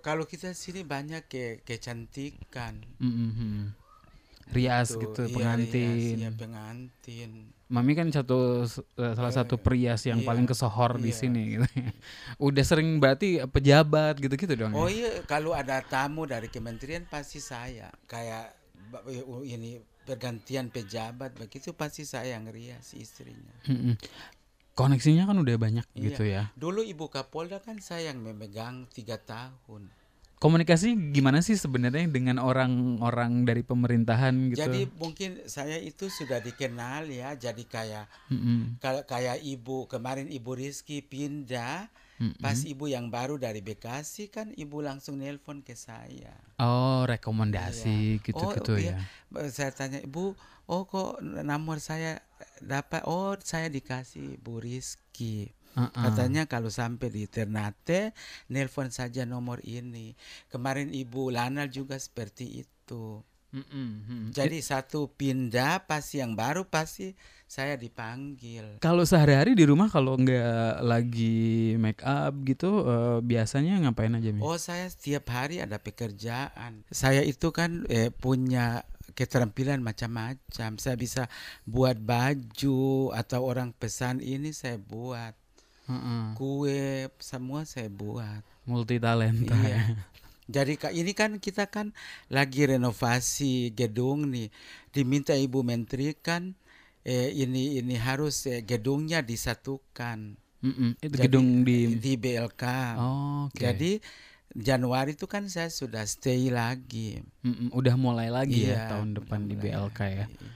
Kalau 0.04 0.28
kita 0.28 0.52
sini 0.52 0.84
banyak 0.84 1.32
ke 1.32 1.64
kecantikan. 1.64 2.84
Mm-mm. 3.00 3.72
Rias 4.52 4.98
Tuh, 4.98 5.00
gitu, 5.06 5.22
iya, 5.30 5.32
pengantin. 5.32 5.94
rias, 5.96 6.20
iya, 6.20 6.30
pengantin. 6.36 7.32
Mami 7.70 7.94
kan 7.94 8.10
satu 8.12 8.66
eh, 8.68 9.14
salah 9.16 9.32
satu 9.32 9.62
prias 9.62 10.04
yang 10.04 10.20
iya, 10.20 10.28
paling 10.28 10.44
kesohor 10.44 11.00
di 11.00 11.14
iya. 11.14 11.20
sini 11.24 11.42
gitu. 11.56 11.66
Udah 12.52 12.66
sering 12.68 13.00
berarti 13.00 13.40
pejabat 13.48 14.20
gitu-gitu 14.20 14.60
dong. 14.60 14.76
Oh 14.76 14.92
ya? 14.92 15.08
iya, 15.08 15.10
kalau 15.24 15.56
ada 15.56 15.80
tamu 15.86 16.28
dari 16.28 16.52
kementerian 16.52 17.08
pasti 17.08 17.40
saya. 17.40 17.94
Kayak 18.10 18.59
ini 19.46 19.82
pergantian 20.04 20.74
pejabat 20.74 21.38
begitu 21.38 21.74
pasti 21.78 22.02
saya 22.04 22.42
rias 22.50 22.98
istrinya. 22.98 23.54
Mm-mm. 23.70 23.94
Koneksinya 24.74 25.28
kan 25.28 25.36
udah 25.38 25.56
banyak 25.60 25.86
Iya. 25.92 26.04
gitu 26.08 26.24
ya. 26.24 26.44
Dulu 26.56 26.82
ibu 26.82 27.12
Kapolda 27.12 27.60
kan 27.60 27.84
saya 27.84 28.10
yang 28.10 28.24
memegang 28.24 28.88
tiga 28.90 29.20
tahun. 29.20 29.92
Komunikasi 30.40 31.12
gimana 31.12 31.44
sih 31.44 31.60
sebenarnya 31.60 32.08
dengan 32.08 32.40
orang-orang 32.40 33.44
dari 33.44 33.60
pemerintahan 33.60 34.56
gitu? 34.56 34.64
Jadi 34.64 34.88
mungkin 34.96 35.44
saya 35.52 35.76
itu 35.84 36.08
sudah 36.08 36.40
dikenal 36.40 37.12
ya. 37.12 37.36
Jadi 37.36 37.68
kayak 37.68 38.08
Mm-mm. 38.32 38.80
kayak 38.80 39.04
kayak 39.04 39.44
ibu 39.44 39.84
kemarin 39.92 40.32
ibu 40.32 40.56
Rizky 40.56 41.04
pindah. 41.04 41.92
Mm-mm. 42.20 42.36
Pas 42.44 42.60
ibu 42.68 42.92
yang 42.92 43.08
baru 43.08 43.40
dari 43.40 43.64
Bekasi 43.64 44.28
kan 44.28 44.52
ibu 44.60 44.84
langsung 44.84 45.24
nelpon 45.24 45.64
ke 45.64 45.72
saya. 45.74 46.36
Oh, 46.60 47.08
rekomendasi 47.08 48.20
gitu-gitu 48.20 48.76
Oh, 48.76 48.80
iya. 48.80 49.00
ya. 49.32 49.48
Saya 49.48 49.72
tanya 49.72 50.04
ibu, 50.04 50.36
oh 50.68 50.84
kok 50.84 51.24
nomor 51.24 51.80
saya 51.80 52.20
dapat? 52.60 53.08
Oh 53.08 53.40
saya 53.40 53.72
dikasih 53.72 54.36
Bu 54.44 54.60
Rizky. 54.60 55.56
Uh-uh. 55.80 55.96
Katanya 55.96 56.44
kalau 56.50 56.68
sampai 56.68 57.08
di 57.08 57.24
Ternate, 57.30 58.12
nelpon 58.52 58.92
saja 58.92 59.24
nomor 59.24 59.64
ini. 59.64 60.18
Kemarin 60.52 60.92
Ibu 60.92 61.32
Lana 61.32 61.70
juga 61.72 61.96
seperti 61.96 62.66
itu. 62.66 63.24
Mm-mm, 63.50 63.90
mm. 64.06 64.26
Jadi 64.30 64.62
satu 64.62 65.10
pindah, 65.10 65.90
pasti 65.90 66.22
yang 66.22 66.38
baru 66.38 66.70
pasti 66.70 67.18
saya 67.50 67.74
dipanggil. 67.74 68.78
Kalau 68.78 69.02
sehari-hari 69.10 69.58
di 69.58 69.66
rumah 69.66 69.90
kalau 69.90 70.14
nggak 70.22 70.86
lagi 70.86 71.74
make 71.82 72.06
up 72.06 72.30
gitu 72.46 72.86
eh, 72.86 73.18
biasanya 73.26 73.82
ngapain 73.82 74.14
aja 74.14 74.30
Mi? 74.30 74.46
Oh 74.46 74.54
saya 74.62 74.86
setiap 74.86 75.34
hari 75.34 75.58
ada 75.58 75.82
pekerjaan. 75.82 76.86
Saya 76.94 77.26
itu 77.26 77.50
kan 77.50 77.90
eh, 77.90 78.14
punya 78.14 78.86
keterampilan 79.18 79.82
macam-macam. 79.82 80.78
Saya 80.78 80.94
bisa 80.94 81.26
buat 81.66 81.98
baju 81.98 83.10
atau 83.18 83.40
orang 83.42 83.74
pesan 83.74 84.22
ini 84.22 84.54
saya 84.54 84.78
buat. 84.78 85.34
Heeh. 85.90 86.38
Kue 86.38 87.10
semua 87.18 87.66
saya 87.66 87.90
buat. 87.90 88.46
Multi 88.70 89.02
talenta. 89.02 89.58
Iya. 89.58 89.98
Jadi 90.50 90.74
ini 90.98 91.12
kan 91.14 91.38
kita 91.38 91.70
kan 91.70 91.94
lagi 92.34 92.66
renovasi 92.66 93.70
gedung 93.78 94.34
nih. 94.34 94.50
Diminta 94.90 95.38
Ibu 95.38 95.62
Menteri 95.62 96.18
kan 96.18 96.58
eh, 97.06 97.30
ini 97.34 97.78
ini 97.78 97.96
harus 98.02 98.50
eh, 98.50 98.66
gedungnya 98.66 99.22
disatukan. 99.22 100.36
Mm-mm. 100.66 100.92
Itu 101.00 101.16
Jadi, 101.16 101.24
gedung 101.30 101.48
di 101.64 101.78
di 102.02 102.14
BLK. 102.18 102.64
Oh, 102.98 103.48
oke. 103.48 103.62
Jadi 103.62 103.92
Januari 104.58 105.14
itu 105.14 105.30
kan 105.30 105.46
saya 105.46 105.70
sudah 105.70 106.04
stay 106.10 106.50
lagi. 106.50 107.22
Mm-mm, 107.46 107.70
udah 107.70 107.96
mulai 107.96 108.34
lagi 108.34 108.74
ya 108.74 108.82
Iya, 108.82 108.90
tahun 108.90 109.10
udah 109.14 109.18
depan 109.22 109.40
di 109.46 109.56
BLK 109.56 110.00
ya. 110.10 110.26
lagi. 110.26 110.48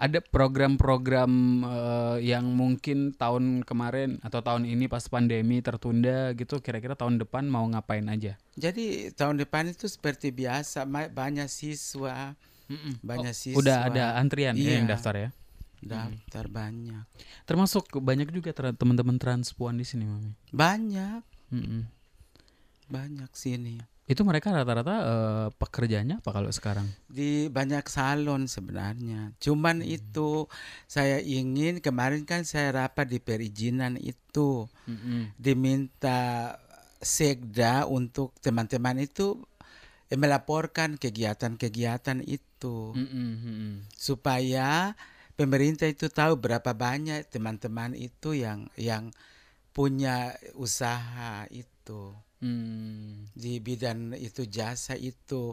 Ada 0.00 0.24
program-program 0.24 1.28
eh, 1.60 2.16
yang 2.26 2.48
mungkin 2.48 3.12
tahun 3.12 3.60
kemarin 3.62 4.16
atau 4.20 4.40
tahun 4.40 4.64
ini 4.64 4.88
pas 4.88 5.04
pandemi 5.04 5.60
tertunda 5.60 6.32
gitu 6.32 6.58
kira-kira 6.58 6.96
tahun 6.96 7.20
depan 7.20 7.44
mau 7.44 7.68
ngapain 7.68 8.08
aja? 8.08 8.40
Jadi 8.56 9.12
tahun 9.12 9.36
depan 9.36 9.68
itu 9.68 9.84
seperti 9.86 10.32
biasa 10.32 10.82
banyak 10.88 11.44
siswa, 11.46 12.32
Mm-mm. 12.66 12.96
banyak 12.98 13.30
Oh, 13.30 13.36
siswa. 13.36 13.60
udah 13.60 13.78
ada 13.84 14.04
antrian 14.16 14.56
ya 14.56 14.74
yang 14.74 14.88
Iya. 14.88 14.92
daftar 14.96 15.14
ya? 15.18 15.30
daftar 15.80 16.44
banyak. 16.46 17.04
Termasuk 17.44 17.88
banyak 18.00 18.28
juga 18.30 18.52
ter- 18.52 18.76
teman-teman 18.76 19.16
transpuan 19.16 19.76
di 19.76 19.84
sini, 19.84 20.04
Mami. 20.04 20.36
Banyak, 20.50 21.24
Mm-mm. 21.50 21.88
banyak 22.86 23.32
sini. 23.32 23.80
Itu 24.10 24.26
mereka 24.26 24.50
rata-rata 24.50 24.94
eh, 25.06 25.48
pekerjaannya 25.54 26.18
apa 26.18 26.30
kalau 26.34 26.50
sekarang? 26.50 26.90
di 27.06 27.46
banyak 27.46 27.86
salon 27.86 28.50
sebenarnya. 28.50 29.30
Cuman 29.38 29.86
itu 29.86 30.50
saya 30.90 31.22
ingin 31.22 31.78
kemarin 31.78 32.26
kan 32.26 32.42
saya 32.42 32.74
rapat 32.74 33.06
di 33.06 33.22
perizinan 33.22 33.94
itu 33.94 34.66
Mm-mm. 34.90 35.38
diminta 35.38 36.58
sekda 36.98 37.86
untuk 37.86 38.34
teman-teman 38.42 39.06
itu 39.06 39.38
eh, 40.10 40.18
melaporkan 40.18 40.98
kegiatan-kegiatan 40.98 42.26
itu 42.26 42.90
mm-mm. 42.98 43.86
supaya 43.94 44.98
pemerintah 45.38 45.86
itu 45.86 46.10
tahu 46.10 46.34
berapa 46.34 46.74
banyak 46.74 47.30
teman-teman 47.30 47.94
itu 47.94 48.34
yang 48.34 48.66
yang 48.74 49.14
punya 49.70 50.34
usaha 50.58 51.46
itu 51.54 52.10
Hmm. 52.40 53.28
di 53.36 53.60
bidang 53.60 54.16
itu 54.16 54.48
jasa 54.48 54.96
itu 54.96 55.52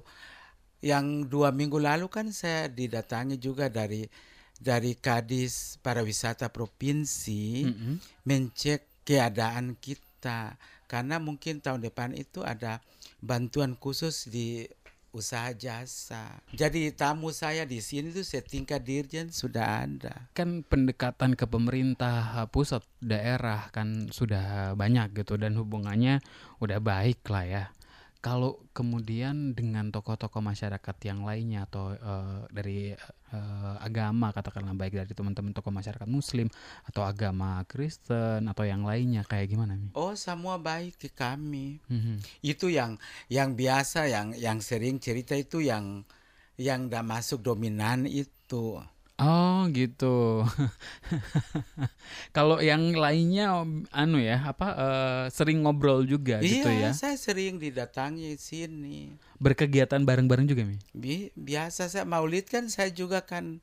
yang 0.80 1.28
dua 1.28 1.52
minggu 1.52 1.76
lalu 1.84 2.08
kan 2.08 2.32
saya 2.32 2.72
didatangi 2.72 3.36
juga 3.36 3.68
dari 3.68 4.08
dari 4.56 4.96
Kadis 4.96 5.78
Pariwisata 5.84 6.48
Provinsi 6.48 7.68
Mm-mm. 7.68 8.24
mencek 8.24 9.04
keadaan 9.04 9.76
kita 9.78 10.56
karena 10.88 11.20
mungkin 11.20 11.60
tahun 11.60 11.84
depan 11.84 12.16
itu 12.16 12.42
ada 12.42 12.80
bantuan 13.20 13.76
khusus 13.76 14.32
di 14.32 14.64
usaha 15.18 15.50
jasa. 15.58 16.38
Jadi 16.54 16.94
tamu 16.94 17.34
saya 17.34 17.66
di 17.66 17.82
sini 17.82 18.14
tuh 18.14 18.22
setingkat 18.22 18.86
dirjen 18.86 19.34
sudah 19.34 19.90
ada. 19.90 20.30
Kan 20.38 20.62
pendekatan 20.62 21.34
ke 21.34 21.50
pemerintah 21.50 22.46
pusat 22.54 22.86
daerah 23.02 23.74
kan 23.74 24.14
sudah 24.14 24.78
banyak 24.78 25.18
gitu 25.18 25.42
dan 25.42 25.58
hubungannya 25.58 26.22
udah 26.62 26.78
baik 26.78 27.26
lah 27.34 27.46
ya. 27.50 27.64
Kalau 28.28 28.60
kemudian 28.76 29.56
dengan 29.56 29.88
tokoh-tokoh 29.88 30.44
masyarakat 30.44 30.96
yang 31.08 31.24
lainnya 31.24 31.64
atau 31.64 31.96
eh, 31.96 32.40
dari 32.52 32.92
eh, 33.32 33.76
agama 33.80 34.36
katakanlah 34.36 34.76
baik 34.76 35.00
dari 35.00 35.16
teman-teman 35.16 35.56
tokoh 35.56 35.72
masyarakat 35.72 36.04
Muslim 36.12 36.52
atau 36.84 37.08
agama 37.08 37.64
Kristen 37.72 38.44
atau 38.52 38.68
yang 38.68 38.84
lainnya 38.84 39.24
kayak 39.24 39.48
gimana 39.48 39.80
Mi? 39.80 39.96
Oh, 39.96 40.12
semua 40.20 40.60
baik 40.60 41.00
ke 41.00 41.08
kami. 41.08 41.80
Mhm. 41.88 42.20
itu 42.44 42.68
yang 42.68 43.00
yang 43.32 43.56
biasa 43.56 44.12
yang 44.12 44.36
yang 44.36 44.60
sering 44.60 45.00
cerita 45.00 45.32
itu 45.32 45.64
yang 45.64 46.04
yang 46.60 46.92
udah 46.92 47.06
masuk 47.06 47.40
dominan 47.40 48.04
itu 48.10 48.82
Oh 49.18 49.66
gitu. 49.74 50.46
Kalau 52.38 52.62
yang 52.62 52.94
lainnya 52.94 53.66
anu 53.90 54.22
ya 54.22 54.46
apa 54.46 54.68
eh, 54.78 55.24
sering 55.34 55.66
ngobrol 55.66 56.06
juga 56.06 56.38
gitu 56.42 56.70
ya. 56.70 56.90
iya 56.90 56.90
saya 56.94 57.18
sering 57.18 57.58
didatangi 57.58 58.38
sini 58.38 59.18
Berkegiatan 59.42 60.06
bareng-bareng 60.06 60.46
juga 60.46 60.70
Mi. 60.70 60.78
Bi- 60.94 61.34
biasa 61.34 61.90
saya 61.90 62.06
maulid 62.06 62.46
kan 62.46 62.70
saya 62.70 62.94
juga 62.94 63.26
kan 63.26 63.58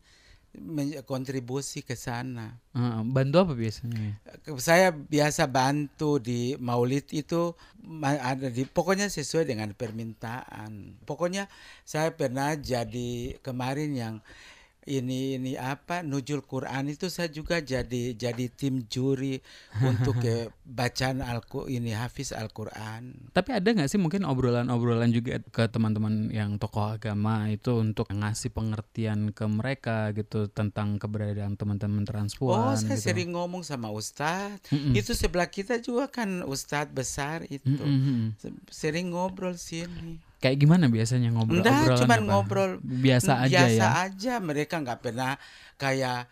kontribusi 1.03 1.83
ke 1.83 1.99
sana 1.99 2.63
Heeh, 2.79 3.03
bantu 3.11 3.43
apa 3.43 3.55
biasanya? 3.59 4.23
Saya 4.59 4.95
biasa 4.95 5.51
bantu 5.51 6.23
di 6.23 6.55
maulid 6.63 7.11
itu 7.11 7.55
ada 8.03 8.51
di 8.51 8.63
pokoknya 8.63 9.11
sesuai 9.11 9.51
dengan 9.51 9.75
permintaan 9.75 11.03
pokoknya 11.03 11.51
saya 11.83 12.15
pernah 12.15 12.55
jadi 12.55 13.35
kemarin 13.43 13.91
yang 13.99 14.15
ini 14.87 15.37
ini 15.41 15.53
apa 15.57 16.05
nujul 16.05 16.45
Quran 16.45 16.93
itu 16.93 17.09
saya 17.09 17.29
juga 17.33 17.61
jadi 17.61 18.13
jadi 18.15 18.47
tim 18.53 18.85
juri 18.89 19.41
untuk 19.91 20.21
ke 20.21 20.53
bacaan 20.65 21.21
al 21.21 21.45
ini 21.69 21.93
hafiz 21.93 22.33
Al 22.33 22.49
Quran 22.53 23.33
Tapi 23.33 23.51
ada 23.53 23.69
nggak 23.69 23.89
sih 23.89 24.01
mungkin 24.01 24.25
obrolan-obrolan 24.25 25.13
juga 25.13 25.41
ke 25.41 25.69
teman-teman 25.69 26.33
yang 26.33 26.57
tokoh 26.57 26.97
agama 26.97 27.49
itu 27.53 27.77
untuk 27.81 28.09
ngasih 28.13 28.53
pengertian 28.53 29.33
ke 29.33 29.45
mereka 29.45 30.11
gitu 30.17 30.49
tentang 30.49 30.97
keberadaan 30.97 31.57
teman-teman 31.57 32.05
oh 32.05 32.09
transpuan 32.09 32.77
saya 32.81 32.97
gitu. 32.97 33.07
sering 33.13 33.31
ngomong 33.37 33.63
sama 33.65 33.93
Ustadz 33.93 34.73
Mm-mm. 34.73 34.97
itu 34.97 35.13
sebelah 35.13 35.49
kita 35.49 35.81
juga 35.81 36.09
kan 36.09 36.45
Ustadz 36.45 36.93
besar 36.93 37.45
itu 37.49 37.69
mm-mm. 37.69 38.37
Se- 38.41 38.61
sering 38.73 39.13
ngobrol 39.13 39.57
sini 39.57 40.21
Kayak 40.45 40.61
gimana 40.61 40.93
biasanya 40.93 41.33
ngobrol? 41.33 41.65
Enggak, 41.65 42.05
cuman 42.05 42.21
apa? 42.21 42.29
ngobrol 42.29 42.71
biasa 42.85 43.49
aja 43.49 43.65
biasa 43.65 43.81
ya. 43.81 43.89
aja 44.05 44.35
mereka 44.45 44.77
nggak 44.77 45.01
pernah 45.01 45.41
kayak 45.81 46.29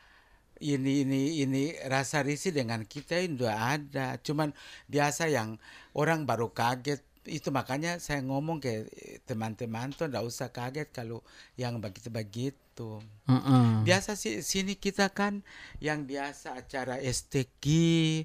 ini 0.61 1.09
ini 1.09 1.41
ini 1.41 1.73
rasa 1.89 2.21
risih 2.21 2.53
dengan 2.53 2.85
kita 2.85 3.17
itu 3.25 3.49
ada 3.49 4.21
cuman 4.21 4.53
biasa 4.85 5.33
yang 5.33 5.57
orang 5.97 6.29
baru 6.29 6.53
kaget 6.53 7.01
itu 7.25 7.49
makanya 7.55 8.03
saya 8.03 8.21
ngomong 8.21 8.61
ke 8.61 8.85
teman-teman 9.25 9.95
tuh 9.97 10.11
nggak 10.13 10.27
usah 10.27 10.53
kaget 10.53 10.91
kalau 10.91 11.23
yang 11.55 11.79
begitu-begitu. 11.79 12.99
Heeh. 13.31 13.87
Biasa 13.87 14.19
sih 14.19 14.43
sini 14.43 14.75
kita 14.75 15.07
kan 15.09 15.47
yang 15.79 16.03
biasa 16.03 16.59
acara 16.59 16.99
STQ 16.99 17.65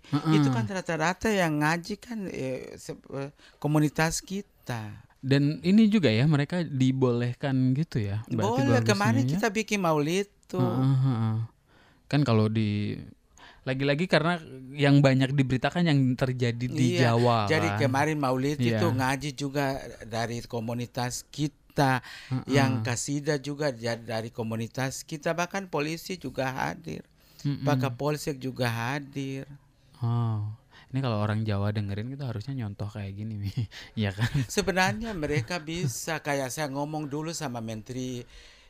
Heeh. 0.02 0.34
itu 0.36 0.50
kan 0.50 0.66
rata-rata 0.66 1.30
yang 1.30 1.62
ngaji 1.62 1.96
kan 2.02 2.26
eh, 2.28 2.74
eh, 2.74 3.32
komunitas 3.62 4.26
kita. 4.26 5.07
Dan 5.22 5.60
ini 5.66 5.90
juga 5.90 6.14
ya 6.14 6.30
mereka 6.30 6.62
dibolehkan 6.62 7.74
gitu 7.74 7.98
ya. 8.00 8.22
berarti 8.30 8.62
Boleh 8.64 8.84
kemarin 8.86 9.26
ya. 9.26 9.38
kita 9.38 9.50
bikin 9.50 9.82
maulid 9.82 10.30
tuh. 10.46 10.62
Heeh, 10.62 10.98
heeh. 11.04 11.38
Kan 12.08 12.22
kalau 12.24 12.48
di 12.48 12.96
lagi-lagi 13.68 14.08
karena 14.08 14.40
yang 14.72 15.04
banyak 15.04 15.36
diberitakan 15.36 15.84
yang 15.84 16.00
terjadi 16.16 16.66
di 16.72 16.96
Iya, 16.96 17.12
Jawa 17.12 17.52
Jadi 17.52 17.68
kan. 17.76 17.80
kemarin 17.84 18.16
maulid 18.16 18.56
Iya. 18.64 18.80
itu 18.80 18.88
ngaji 18.88 19.30
juga 19.36 19.76
dari 20.08 20.40
komunitas 20.48 21.28
kita, 21.28 22.00
Heeh. 22.32 22.48
yang 22.48 22.80
kasida 22.80 23.36
juga 23.36 23.76
dari 23.76 24.32
komunitas 24.32 25.04
kita, 25.04 25.36
bahkan 25.36 25.68
polisi 25.68 26.16
juga 26.16 26.48
hadir, 26.48 27.04
Mm-mm. 27.44 27.68
bahkan 27.68 27.92
polsek 27.92 28.40
juga 28.40 28.72
hadir. 28.72 29.44
Oh. 30.00 30.48
Ini 30.88 31.00
kalau 31.04 31.20
orang 31.20 31.44
Jawa 31.44 31.76
dengerin 31.76 32.16
itu 32.16 32.24
harusnya 32.24 32.56
nyontoh 32.64 32.88
kayak 32.88 33.12
gini. 33.16 33.52
Iya 34.00 34.16
kan? 34.16 34.30
Sebenarnya 34.48 35.12
mereka 35.12 35.60
bisa 35.60 36.24
kayak 36.24 36.54
saya 36.54 36.72
ngomong 36.72 37.12
dulu 37.12 37.36
sama 37.36 37.60
Menteri 37.60 38.24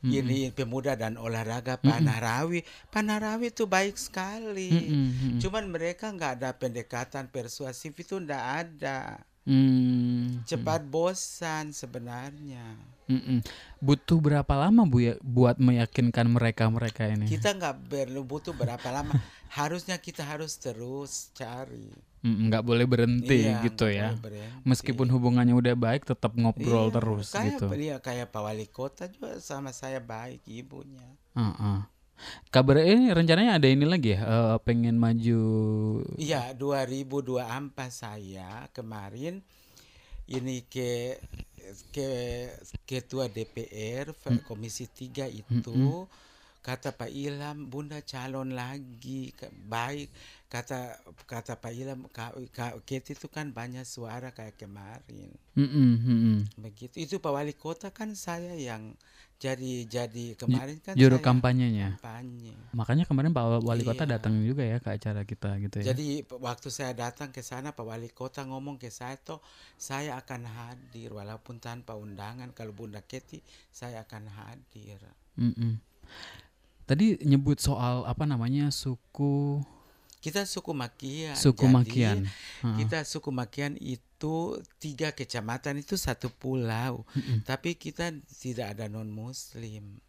ini 0.06 0.54
pemuda 0.54 0.94
dan 0.94 1.18
olahraga 1.18 1.82
Pak 1.82 2.00
Nahrawi. 2.06 2.62
Pak 2.94 3.02
Nahrawi 3.02 3.50
itu 3.50 3.66
baik 3.66 3.98
sekali. 3.98 4.70
Mm-mm, 4.70 5.08
mm-mm. 5.10 5.40
Cuman 5.42 5.66
mereka 5.70 6.14
nggak 6.14 6.42
ada 6.42 6.50
pendekatan 6.54 7.26
persuasif 7.34 7.98
itu 7.98 8.22
ndak 8.22 8.44
ada. 8.68 9.22
Hmm. 9.48 10.44
Cepat 10.44 10.84
bosan 10.86 11.72
sebenarnya. 11.72 12.76
Mm-mm. 13.08 13.40
Butuh 13.80 14.20
berapa 14.20 14.54
lama 14.60 14.84
Bu 14.84 15.00
ya 15.00 15.14
buat 15.24 15.56
meyakinkan 15.58 16.28
mereka-mereka 16.28 17.08
ini? 17.08 17.26
Kita 17.32 17.56
nggak 17.56 17.88
perlu 17.88 18.28
butuh 18.28 18.52
berapa 18.52 18.88
lama. 18.92 19.16
Harusnya 19.58 19.96
kita 19.96 20.28
harus 20.28 20.60
terus 20.60 21.32
cari. 21.32 21.88
Mm, 22.26 22.50
nggak 22.50 22.64
boleh 22.66 22.86
berhenti 22.90 23.46
Iya, 23.46 23.62
gitu 23.62 23.86
ya. 23.88 24.18
berhenti. 24.18 24.66
Meskipun 24.66 25.08
hubungannya 25.14 25.54
udah 25.54 25.78
baik 25.78 26.02
tetap 26.04 26.34
ngobrol 26.34 26.90
Iya, 26.90 26.96
terus 26.98 27.28
kayak, 27.30 27.46
gitu. 27.62 27.66
Iya, 27.78 27.96
kayak 28.02 28.28
Pak 28.34 28.42
Wali 28.42 28.68
Kota 28.68 29.06
juga 29.06 29.38
sama 29.38 29.70
saya 29.70 30.02
baik 30.02 30.42
ibunya. 30.50 31.06
Heeh. 31.38 31.80
Kabar 32.50 32.82
ini 32.82 33.14
rencananya 33.14 33.62
ada 33.62 33.70
ini 33.70 33.86
lagi 33.86 34.18
ya, 34.18 34.26
eh, 34.26 34.58
pengen 34.66 34.98
maju. 34.98 35.42
Iya, 36.18 36.58
2024 36.58 37.94
saya 37.94 38.66
kemarin 38.74 39.46
ini 40.26 40.66
ke 40.66 41.22
ke 41.94 42.10
ketua 42.90 43.30
DPR 43.30 44.12
F- 44.12 44.42
Komisi 44.44 44.90
3 44.90 45.30
itu 45.30 46.10
kata 46.66 46.92
Pak 46.92 47.08
Ilham 47.08 47.70
Bunda 47.70 48.04
calon 48.04 48.52
lagi 48.52 49.32
baik 49.70 50.12
kata 50.48 50.96
kata 51.28 51.60
Pak 51.60 51.72
Ilham 51.76 52.08
ka, 52.08 52.32
ka, 52.56 52.80
kita 52.88 53.12
itu 53.20 53.28
kan 53.28 53.52
banyak 53.52 53.84
suara 53.84 54.32
kayak 54.32 54.56
kemarin 54.56 55.36
Mm-mm, 55.60 55.92
mm-mm. 56.00 56.38
begitu 56.56 57.04
itu 57.04 57.20
Pak 57.20 57.32
Wali 57.36 57.52
Kota 57.52 57.92
kan 57.92 58.16
saya 58.16 58.56
yang 58.56 58.96
jadi 59.38 59.86
jadi 59.86 60.34
kemarin 60.34 60.82
kan 60.82 60.98
Juru 60.98 61.22
kampanyenya. 61.22 61.94
kampanye 62.02 62.58
Makanya 62.74 63.06
kemarin 63.06 63.30
Pak 63.38 63.62
Wali 63.62 63.86
Kota 63.86 64.10
Iya. 64.10 64.18
datang 64.18 64.34
juga 64.42 64.66
ya 64.66 64.82
ke 64.82 64.90
acara 64.98 65.22
kita 65.30 65.62
gitu 65.62 65.78
ya. 65.78 65.94
Jadi 65.94 66.26
waktu 66.42 66.74
saya 66.74 66.98
datang 66.98 67.30
ke 67.30 67.46
sana 67.46 67.70
Pak 67.70 67.86
Wali 67.86 68.10
Kota 68.10 68.42
ngomong 68.50 68.82
ke 68.82 68.90
saya 68.90 69.14
toh 69.22 69.38
saya 69.78 70.18
akan 70.18 70.42
hadir 70.42 71.14
walaupun 71.14 71.62
tanpa 71.62 71.94
undangan 71.94 72.50
kalau 72.58 72.74
Bunda 72.74 73.06
Keti 73.06 73.46
saya 73.70 74.02
akan 74.10 74.26
hadir. 74.26 74.98
Mm-mm. 75.38 75.78
Tadi 76.90 77.22
nyebut 77.22 77.62
soal 77.62 78.10
apa 78.10 78.26
namanya 78.26 78.74
suku 78.74 79.62
Kita 80.18 80.50
suku 80.50 80.74
Makian. 80.74 81.38
suku 81.38 81.70
jadi 81.70 81.74
Makian. 81.74 82.18
Kita 82.78 83.06
suku 83.06 83.30
Makian 83.30 83.78
itu 83.78 84.58
tiga 84.82 85.14
kecamatan 85.14 85.78
itu 85.78 85.94
satu 85.94 86.34
pulau, 86.34 87.06
Mm-mm. 87.14 87.46
tapi 87.46 87.78
kita 87.78 88.10
tidak 88.42 88.74
ada 88.74 88.90
non 88.90 89.14
Muslim. 89.14 90.02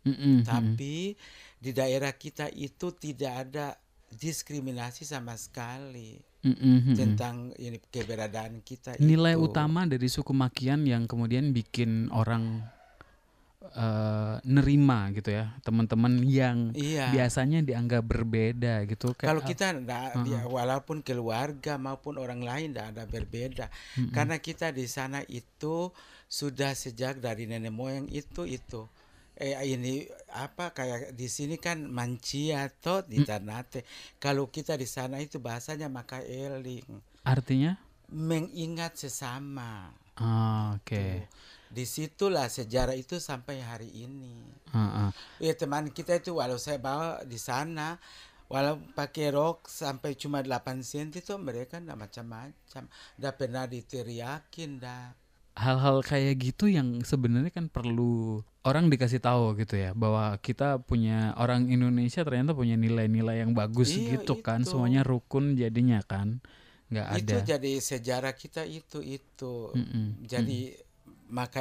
Tapi 0.48 1.12
di 1.60 1.70
daerah 1.76 2.16
kita 2.16 2.48
itu 2.48 2.88
tidak 2.96 3.32
ada 3.48 3.76
diskriminasi 4.08 5.04
sama 5.04 5.36
sekali 5.36 6.16
mm-mm. 6.40 6.96
tentang 6.96 7.52
ini 7.60 7.76
keberadaan 7.76 8.64
kita. 8.64 8.96
nilai 8.96 9.36
itu. 9.36 9.44
utama 9.44 9.84
dari 9.84 10.08
suku 10.08 10.32
Makian 10.32 10.88
yang 10.88 11.04
kemudian 11.04 11.52
bikin 11.52 12.08
orang 12.08 12.64
eh, 13.70 14.34
nerima 14.44 15.10
gitu 15.10 15.28
ya 15.30 15.52
teman-teman 15.60 16.20
yang 16.20 16.72
Iya. 16.72 17.10
biasanya 17.10 17.60
dianggap 17.60 18.02
berbeda 18.02 18.84
gitu 18.84 19.12
Kalau 19.14 19.40
kita 19.40 19.72
ndak- 19.74 20.22
dia- 20.22 20.44
walaupun 20.44 21.00
keluarga 21.00 21.76
maupun 21.76 22.16
orang 22.16 22.40
lain 22.40 22.70
tidak 22.70 22.86
ada 22.92 23.04
berbeda, 23.04 23.66
Mm-mm. 23.94 24.10
karena 24.10 24.36
kita 24.38 24.70
di 24.70 24.84
sana 24.84 25.20
itu 25.22 25.92
sudah 26.24 26.72
sejak 26.72 27.18
dari 27.18 27.44
nenek 27.44 27.70
moyang 27.70 28.06
itu 28.06 28.44
itu. 28.44 28.84
Eh 29.34 29.54
ini 29.64 30.02
apa 30.28 30.72
kayak 30.72 31.14
di 31.14 31.26
sini 31.26 31.56
kan 31.56 31.86
mancia 31.86 32.66
atau 32.66 33.00
di 33.00 33.22
Ternate. 33.22 33.86
Kalau 34.18 34.46
kita 34.46 34.74
di 34.74 34.84
sana 34.84 35.18
itu 35.18 35.38
bahasanya 35.38 35.86
maka 35.86 36.18
eling, 36.20 36.82
artinya 37.22 37.78
mengingat 38.08 38.98
sesama. 38.98 39.94
Ah, 40.16 40.74
oke 40.74 41.30
Di 41.68 41.84
situlah 41.84 42.48
sejarah 42.48 42.96
itu 42.96 43.20
sampai 43.20 43.60
hari 43.60 43.90
ini. 43.92 44.34
Ah, 44.72 45.08
ah. 45.08 45.10
Ya 45.38 45.52
teman 45.52 45.88
kita 45.88 46.16
itu 46.16 46.36
walau 46.36 46.56
saya 46.56 46.76
bawa 46.80 47.20
di 47.24 47.36
sana 47.40 47.96
walau 48.48 48.80
pakai 48.96 49.28
rok 49.32 49.68
sampai 49.68 50.16
cuma 50.16 50.40
8 50.40 50.80
cm 50.80 51.20
itu 51.20 51.32
mereka 51.36 51.80
ndak 51.80 51.98
macam-macam. 51.98 52.84
Ndak 53.18 53.34
pernah 53.36 53.64
diteriakin 53.68 54.80
dah. 54.80 55.12
hal-hal 55.58 56.06
kayak 56.06 56.38
gitu 56.38 56.70
yang 56.70 57.02
sebenarnya 57.02 57.50
kan 57.50 57.66
perlu 57.66 58.38
orang 58.62 58.86
dikasih 58.86 59.18
tahu 59.18 59.58
gitu 59.58 59.74
ya 59.74 59.90
bahwa 59.90 60.38
kita 60.38 60.78
punya 60.78 61.34
orang 61.34 61.66
Indonesia 61.66 62.22
ternyata 62.22 62.54
punya 62.54 62.78
nilai-nilai 62.78 63.42
yang 63.42 63.58
bagus 63.58 63.90
Iya, 63.90 64.22
gitu 64.22 64.38
kan 64.38 64.62
itu. 64.62 64.70
semuanya 64.70 65.02
rukun 65.02 65.58
jadinya 65.58 65.98
kan 66.06 66.38
nggak 66.88 67.06
Itu 67.10 67.34
ada 67.34 67.38
jadi 67.42 67.72
sejarah 67.82 68.32
kita 68.32 68.62
itu 68.64 69.02
itu. 69.02 69.54
Mm-mm, 69.74 70.24
Jadi 70.24 70.60
maka 70.62 70.87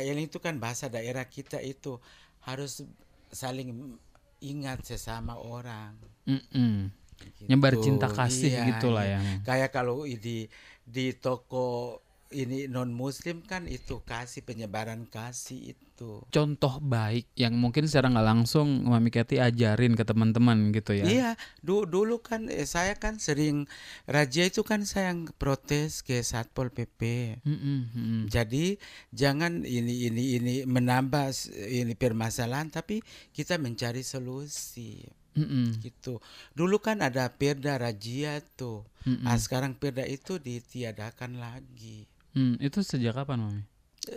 ini 0.01 0.27
itu 0.31 0.39
kan 0.39 0.57
bahasa 0.57 0.87
daerah 0.87 1.27
kita 1.27 1.59
itu 1.61 1.99
harus 2.47 2.83
saling 3.31 3.95
ingat 4.39 4.85
sesama 4.87 5.35
orang. 5.37 5.97
Mm-mm. 6.27 6.91
gitu. 7.17 7.49
nyebar 7.49 7.73
cinta 7.81 8.07
kasih 8.11 8.51
Iya, 8.53 8.63
gitu 8.73 8.93
lah 8.93 9.05
iya. 9.07 9.13
yang 9.17 9.25
Kayak 9.41 9.71
kalau 9.73 10.05
di 10.05 10.45
di 10.85 11.05
toko 11.17 11.99
ini 12.29 12.67
non 12.67 12.91
muslim 12.91 13.39
kan 13.41 13.65
itu 13.65 14.03
kasih 14.03 14.43
penyebaran 14.43 15.07
kasih 15.07 15.73
itu. 15.73 16.21
contoh 16.29 16.77
baik 16.77 17.25
yang 17.33 17.57
mungkin 17.57 17.89
secara 17.89 18.13
nggak 18.13 18.27
langsung 18.27 18.85
Mami 18.85 19.09
Keti 19.09 19.41
ajarin 19.41 19.97
ke 19.97 20.05
teman-teman 20.05 20.69
gitu 20.69 20.93
ya 20.93 21.09
Iya, 21.09 21.29
du- 21.59 21.89
dulu 21.89 22.21
kan 22.21 22.45
eh, 22.47 22.69
saya 22.69 22.93
kan 22.93 23.17
sering 23.17 23.65
raja 24.05 24.45
itu 24.45 24.61
kan 24.61 24.85
saya 24.85 25.09
yang 25.09 25.25
protes 25.33 26.05
ke 26.05 26.21
Satpol 26.21 26.69
PP. 26.69 27.01
Mm-mm, 27.41 27.79
mm-mm. 27.97 28.21
Jadi 28.29 28.77
jangan 29.09 29.65
ini 29.65 30.05
ini 30.05 30.37
ini 30.37 30.55
menambah 30.69 31.33
ini 31.65 31.97
permasalahan 31.97 32.69
tapi 32.69 33.01
kita 33.33 33.57
mencari 33.57 34.05
solusi 34.05 35.01
Mm-mm, 35.33 35.81
gitu. 35.81 36.21
Dulu 36.53 36.77
kan 36.77 37.01
ada 37.01 37.29
Perda 37.29 37.77
Rajia 37.77 38.37
tuh. 38.53 38.85
mm-mm. 39.01 39.25
Ah, 39.25 39.37
sekarang 39.37 39.73
Perda 39.73 40.05
itu 40.05 40.37
ditiadakan 40.37 41.37
lagi. 41.37 42.05
Mm, 42.37 42.61
itu 42.61 42.79
sejak 42.79 43.13
kapan 43.15 43.41
Mami 43.41 43.63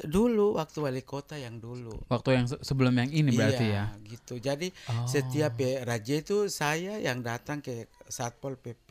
Dulu 0.02 0.54
waktu 0.54 0.78
wali 0.78 1.02
kota 1.02 1.34
yang 1.34 1.58
dulu. 1.58 1.90
waktu 2.06 2.28
yang 2.32 2.46
se- 2.46 2.60
sebelum 2.60 2.94
yang 2.94 3.10
ini 3.10 3.32
berarti 3.32 3.66
ya 3.66 3.90
iya, 3.90 4.06
gitu. 4.06 4.38
Jadi 4.38 4.70
Oh. 4.86 5.02
setiap 5.04 5.58
eh, 5.58 5.80
raja 5.80 6.14
itu 6.14 6.46
saya 6.48 6.94
yang 6.96 7.18
datang 7.20 7.58
ke 7.58 7.88
Satpol 8.06 8.54
PP. 8.54 8.86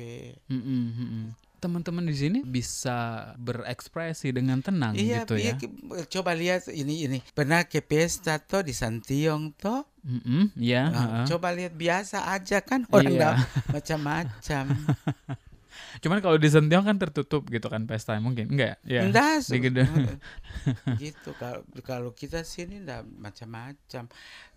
Mm-mm, 0.49 0.83
mm-mm. 0.91 1.25
teman-teman 1.57 2.03
di 2.03 2.15
sini 2.15 2.39
bisa 2.41 2.95
berekspresi 3.37 4.31
dengan 4.31 4.59
tenang 4.59 4.91
Iya, 4.91 5.23
gitu 5.23 5.35
iya, 5.35 5.51
ya 5.51 5.53
ke- 5.55 5.71
coba 6.09 6.31
lihat 6.31 6.67
ini 6.67 7.03
ini. 7.05 7.19
Pernah 7.29 7.63
ke 7.63 7.79
pesta 7.81 8.35
toh 8.37 8.59
di 8.59 8.71
Santiong 8.71 9.51
toh? 9.53 9.83
Mm-mm, 10.01 10.51
ya 10.55 10.83
Nah, 10.85 10.95
heeh. 10.97 11.25
coba 11.27 11.51
lihat 11.51 11.75
biasa 11.75 12.27
aja 12.27 12.59
kan 12.59 12.83
orang 12.89 13.11
Iya. 13.13 13.21
dah 13.21 13.35
macam-macam. 13.75 14.65
Cuman 15.99 16.19
kalau 16.19 16.35
di 16.35 16.45
Sentiong 16.45 16.83
kan 16.83 16.97
tertutup 16.97 17.45
gitu 17.45 17.65
kan 17.65 17.83
pesta 17.83 18.17
mungkin 18.17 18.49
enggak 18.49 18.81
ya 18.83 19.05
Enggak, 19.05 19.45
di 19.45 19.57
gedung. 19.59 19.89
gitu 21.03 21.29
kalau 21.35 21.61
kalau 21.81 22.11
kita 22.11 22.41
sini 22.41 22.79
enggak 22.79 23.05
macam-macam. 23.05 24.09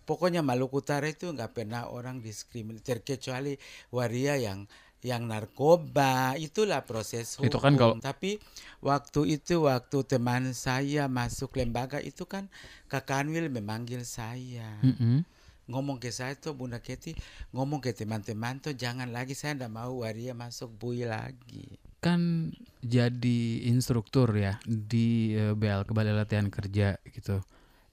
Pokoknya 0.03 0.43
Maluku 0.43 0.83
Utara 0.83 1.07
itu 1.07 1.31
nggak 1.31 1.55
pernah 1.55 1.87
orang 1.87 2.19
diskriminasi 2.19 2.83
terkecuali 2.83 3.55
waria 3.89 4.35
yang 4.35 4.67
yang 4.99 5.27
narkoba 5.27 6.39
itulah 6.39 6.83
proses 6.83 7.35
hukum. 7.35 7.47
Itu 7.47 7.59
kan 7.59 7.75
kalau- 7.75 7.99
tapi 7.99 8.39
waktu 8.79 9.39
itu 9.39 9.67
waktu 9.67 9.99
teman 10.03 10.55
saya 10.55 11.07
masuk 11.07 11.55
lembaga 11.55 11.99
itu 11.99 12.27
kan 12.27 12.51
Kak 12.87 13.07
Kanwil 13.07 13.47
memanggil 13.47 14.03
saya 14.03 14.79
Mm-mm. 14.83 15.23
Ngomong 15.71 15.99
ke 16.03 16.11
saya 16.11 16.35
tuh 16.35 16.55
Bunda 16.59 16.83
Keti 16.83 17.15
ngomong 17.55 17.79
ke 17.79 17.95
teman-teman 17.95 18.59
tuh 18.59 18.75
jangan 18.75 19.11
lagi 19.11 19.35
saya 19.39 19.55
ndak 19.59 19.73
mau 19.73 20.03
waria 20.03 20.35
masuk 20.35 20.71
bui 20.75 21.07
lagi 21.07 21.79
kan 22.03 22.51
jadi 22.83 23.39
instruktur 23.71 24.35
ya 24.35 24.59
di 24.67 25.39
eh, 25.39 25.55
BL 25.55 25.87
Balai 25.87 26.11
Latihan 26.11 26.51
Kerja 26.51 26.99
gitu. 27.07 27.39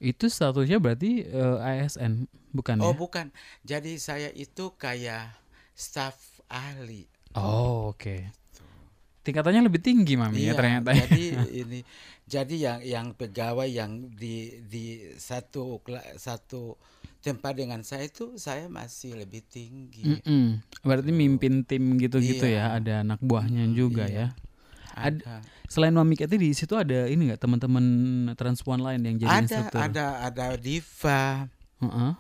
Itu 0.02 0.26
statusnya 0.34 0.82
berarti 0.82 1.30
eh, 1.30 1.58
ASN 1.62 2.26
bukan 2.50 2.82
oh 2.82 2.90
ya? 2.90 2.98
bukan 2.98 3.30
jadi 3.62 3.94
saya 4.02 4.34
itu 4.34 4.74
kayak 4.74 5.30
staf 5.78 6.42
ahli 6.50 7.06
Oh, 7.38 7.94
oke. 7.94 8.26
Tingkatannya 9.30 9.62
lebih 9.64 9.78
tinggi 9.80 10.18
mami 10.18 10.42
ya 10.42 10.44
Iya, 10.44 10.54
ternyata. 10.58 10.90
jadi 10.92 11.24
ini 11.62 11.80
jadi 12.26 12.56
yang 12.58 12.80
yang 12.82 13.08
pegawai 13.14 13.66
yang 13.66 14.10
di 14.10 14.36
di 14.66 14.86
satu 15.16 15.78
satu 16.18 16.74
tempat 17.20 17.54
dengan 17.54 17.82
saya 17.82 18.06
itu 18.06 18.36
saya 18.36 18.66
masih 18.66 19.14
lebih 19.16 19.46
tinggi 19.46 20.18
Mm-mm. 20.18 20.62
Berarti 20.82 21.12
mimpin 21.12 21.62
tim 21.62 21.96
gitu-gitu 21.96 22.44
Iya. 22.44 22.74
ya, 22.74 22.78
ada 22.78 22.94
anak 23.04 23.20
buahnya 23.20 23.70
juga 23.70 24.06
iya. 24.06 24.34
ya. 24.34 24.98
ad- 24.98 25.22
ada 25.22 25.46
Selain 25.66 25.94
Mami 25.94 26.18
Keti 26.18 26.34
di 26.36 26.50
situ 26.50 26.74
ada 26.74 27.06
ini 27.06 27.30
nggak 27.30 27.40
teman-teman 27.40 27.86
transpuan 28.34 28.82
lain 28.82 29.06
yang 29.06 29.16
jadi 29.18 29.30
ada 29.30 29.42
instruktur? 29.46 29.80
ada 29.80 30.06
ada 30.24 30.46
diva 30.58 31.46
Heeh. 31.78 32.12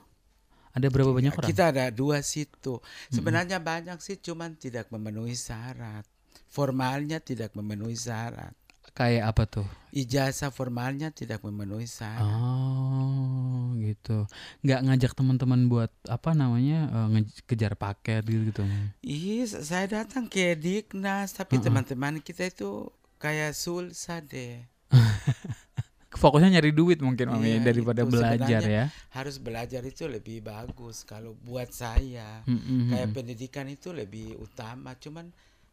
Ada 0.69 0.87
berapa 0.87 1.09
banyak 1.09 1.33
orang? 1.33 1.49
kita 1.49 1.63
ada 1.73 1.89
dua 1.89 2.21
situ 2.21 2.77
sebenarnya 3.09 3.57
banyak 3.57 3.97
sih 3.99 4.15
cuman 4.15 4.53
tidak 4.53 4.85
memenuhi 4.93 5.33
syarat 5.33 6.05
formalnya 6.49 7.21
tidak 7.21 7.53
memenuhi 7.53 7.95
syarat 7.95 8.53
Kayak 8.91 9.23
apa 9.31 9.43
tuh? 9.47 9.67
ijazah 9.95 10.51
formalnya 10.51 11.09
tidak 11.09 11.39
memenuhi 11.41 11.87
syarat 11.87 12.19
Oh, 12.25 13.71
gitu. 13.79 14.27
Nggak 14.61 14.79
ngajak 14.85 15.11
teman-teman 15.15 15.61
buat 15.71 15.91
apa 16.05 16.35
namanya 16.35 16.89
nge- 17.07 17.45
kejar 17.47 17.73
paket 17.79 18.21
gitu 18.27 18.43
gitu. 18.49 18.63
Iya, 18.99 19.45
saya 19.63 19.85
datang 19.87 20.27
ke 20.27 20.53
Diknas, 20.57 21.31
tapi 21.33 21.57
Heeh. 21.57 21.65
teman-teman 21.65 22.19
kita 22.19 22.49
itu 22.49 22.91
kayak 23.17 23.55
sulsa 23.55 24.19
deh. 24.19 24.61
Fokusnya 26.09 26.49
nyari 26.59 26.73
duit 26.73 26.99
mungkin 26.99 27.29
Mami 27.31 27.61
Iya, 27.61 27.69
daripada 27.69 28.01
itu 28.03 28.11
belajar 28.11 28.61
ya. 28.65 28.85
Harus 29.13 29.37
belajar 29.37 29.85
itu 29.85 30.09
lebih 30.09 30.41
bagus 30.43 31.05
kalau 31.05 31.37
buat 31.39 31.69
saya. 31.71 32.41
Mm-mm. 32.49 32.89
Kayak 32.91 33.09
pendidikan 33.13 33.69
itu 33.69 33.93
lebih 33.93 34.35
utama, 34.41 34.97
cuman 34.97 35.29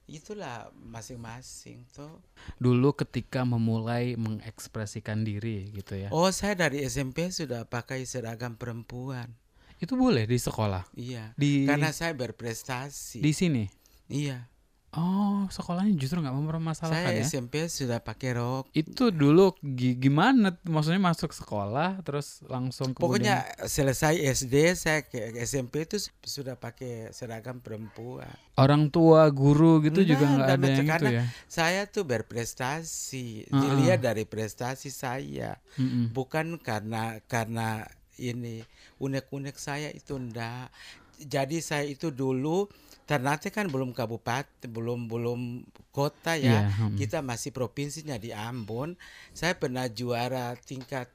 itulah 0.07 0.71
masing-masing 0.79 1.83
tuh. 1.90 2.23
Dulu 2.62 2.95
ketika 2.95 3.42
memulai 3.42 4.14
mengekspresikan 4.14 5.27
diri 5.27 5.71
gitu 5.75 5.99
ya. 5.99 6.09
Oh, 6.14 6.31
saya 6.31 6.55
dari 6.55 6.87
SMP 6.87 7.31
sudah 7.35 7.66
pakai 7.66 8.07
seragam 8.07 8.55
perempuan. 8.55 9.35
Itu 9.77 9.99
boleh 9.99 10.25
di 10.25 10.38
sekolah. 10.40 10.88
Iya. 10.97 11.37
Di 11.37 11.69
Karena 11.69 11.92
saya 11.92 12.16
berprestasi. 12.16 13.21
di 13.21 13.33
sini. 13.35 13.64
Iya. 14.09 14.49
Oh, 14.97 15.45
sekolahnya 15.47 15.93
justru 15.95 16.19
nggak 16.19 16.33
mempermasalahkan 16.35 17.05
Saya 17.07 17.21
ya. 17.21 17.23
SMP 17.23 17.55
sudah 17.67 17.99
pakai 17.99 18.33
rok. 18.33 18.73
Itu 18.73 19.09
dulu 19.11 19.53
gi- 19.59 19.93
gimana? 19.95 20.57
Maksudnya 20.63 20.99
masuk 20.99 21.31
sekolah 21.31 22.01
terus 22.01 22.41
langsung 22.45 22.91
kemudian- 22.91 23.05
Pokoknya 23.05 23.37
selesai 23.63 24.17
SD 24.17 24.55
saya 24.75 25.01
ke 25.03 25.17
SMP 25.39 25.85
itu 25.85 25.97
sudah 26.19 26.55
pakai 26.55 27.09
seragam 27.11 27.59
perempuan. 27.59 28.27
orang 28.57 28.89
tua 28.89 29.29
guru 29.29 29.79
gitu 29.81 30.01
Enggak, 30.01 30.09
juga 30.09 30.25
nggak 30.25 30.33
enggak 30.41 30.57
ada 30.57 30.67
yang 30.67 30.89
itu 30.89 31.07
ya. 31.13 31.25
Saya 31.47 31.81
tuh 31.85 32.05
berprestasi, 32.07 33.27
Heeh. 33.45 33.53
dilihat 33.53 34.01
dari 34.01 34.25
prestasi 34.25 34.89
saya, 34.89 35.61
Mm-mm. 35.77 36.09
bukan 36.11 36.57
karena 36.59 37.21
karena 37.23 37.85
ini 38.17 38.65
unek-unek 38.97 39.55
saya 39.55 39.91
itu 39.91 40.17
ndak. 40.17 40.73
Jadi 41.19 41.61
saya 41.61 41.85
itu 41.85 42.09
dulu 42.09 42.65
Ternate 43.07 43.55
kan 43.55 43.71
belum 43.71 43.95
kabupaten, 43.95 44.66
belum 44.66 45.07
belum 45.07 45.62
kota 45.95 46.35
ya. 46.35 46.66
Iya, 46.66 46.90
mm. 46.90 46.99
Kita 46.99 47.23
masih 47.23 47.55
provinsinya 47.55 48.19
di 48.19 48.35
Ambon. 48.35 48.99
Saya 49.31 49.55
pernah 49.55 49.87
juara 49.87 50.59
tingkat 50.59 51.07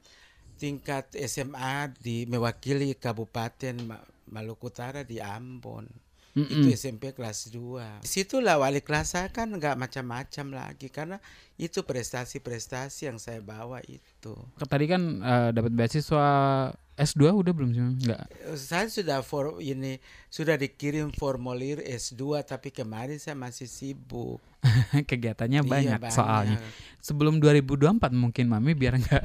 tingkat 0.56 1.12
SMA 1.27 1.91
di 1.99 2.23
mewakili 2.30 2.95
Kabupaten 2.95 3.75
Ma- 3.82 4.06
Maluku 4.32 4.71
Utara 4.71 5.04
di 5.04 5.19
Ambon. 5.19 5.89
Mm-mm. 6.32 6.47
Itu 6.47 6.71
SMP 6.71 7.12
kelas 7.12 7.51
2. 7.51 8.08
Situlah 8.08 8.56
wali 8.56 8.80
kelas 8.80 9.19
saya 9.19 9.27
kan 9.27 9.51
nggak 9.51 9.75
macam-macam 9.75 10.45
lagi 10.56 10.88
karena 10.88 11.19
itu 11.62 11.86
prestasi-prestasi 11.86 13.06
yang 13.06 13.21
saya 13.21 13.38
bawa 13.38 13.86
itu. 13.86 14.34
Tadi 14.58 14.86
kan 14.86 15.02
eh, 15.19 15.50
dapat 15.54 15.69
beasiswa 15.69 16.26
S2 16.91 17.21
udah 17.32 17.54
belum 17.54 17.69
sih? 17.69 17.82
Enggak. 17.82 18.26
Saya 18.54 18.86
sudah 18.86 19.21
for 19.21 19.58
ini 19.58 20.02
sudah 20.28 20.54
dikirim 20.54 21.10
formulir 21.12 21.78
S2 21.82 22.41
tapi 22.43 22.69
kemarin 22.69 23.17
saya 23.17 23.34
masih 23.34 23.65
sibuk. 23.65 24.41
Kegiatannya 25.10 25.62
Iya, 25.62 25.69
banyak 25.97 26.00
soalnya. 26.10 26.58
banyak. 26.62 26.74
Sebelum 27.02 27.41
2024 27.41 28.13
mungkin 28.13 28.45
Mami 28.45 28.74
biar 28.74 28.97
enggak 28.97 29.24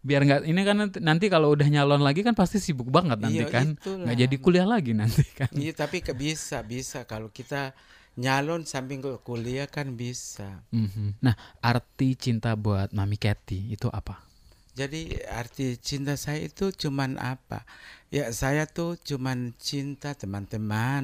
biar 0.00 0.20
enggak 0.24 0.40
ini 0.44 0.60
kan 0.62 0.76
nanti, 0.78 0.96
nanti 1.00 1.26
kalau 1.28 1.52
udah 1.52 1.68
nyalon 1.68 2.00
lagi 2.00 2.20
kan 2.20 2.32
pasti 2.32 2.56
sibuk 2.56 2.88
banget 2.88 3.20
nanti 3.20 3.44
Iya, 3.44 3.52
kan. 3.52 3.76
itulah. 3.76 4.04
Nggak 4.08 4.16
jadi 4.24 4.36
kuliah 4.40 4.64
lagi 4.68 4.92
nanti 4.92 5.24
kan. 5.36 5.52
Iya 5.52 5.72
tapi 5.72 6.00
ke 6.00 6.12
bisa 6.12 6.60
bisa 6.60 7.04
kalau 7.04 7.28
kita 7.28 7.72
nyalon 8.18 8.66
sambil 8.66 8.98
ke 8.98 9.14
kuliah 9.22 9.70
kan 9.70 9.94
bisa. 9.94 10.66
Mhm. 10.74 11.22
Nah, 11.22 11.38
arti 11.62 12.18
cinta 12.18 12.58
buat 12.58 12.90
Mami 12.90 13.14
Cathy 13.14 13.70
itu 13.70 13.86
apa? 13.94 14.26
Jadi 14.74 15.18
arti 15.26 15.74
cinta 15.78 16.14
saya 16.14 16.46
itu 16.46 16.70
cuman 16.70 17.18
apa? 17.18 17.66
Ya 18.14 18.30
saya 18.30 18.62
tuh 18.66 18.94
cuman 18.94 19.50
cinta 19.58 20.14
teman-teman 20.14 21.02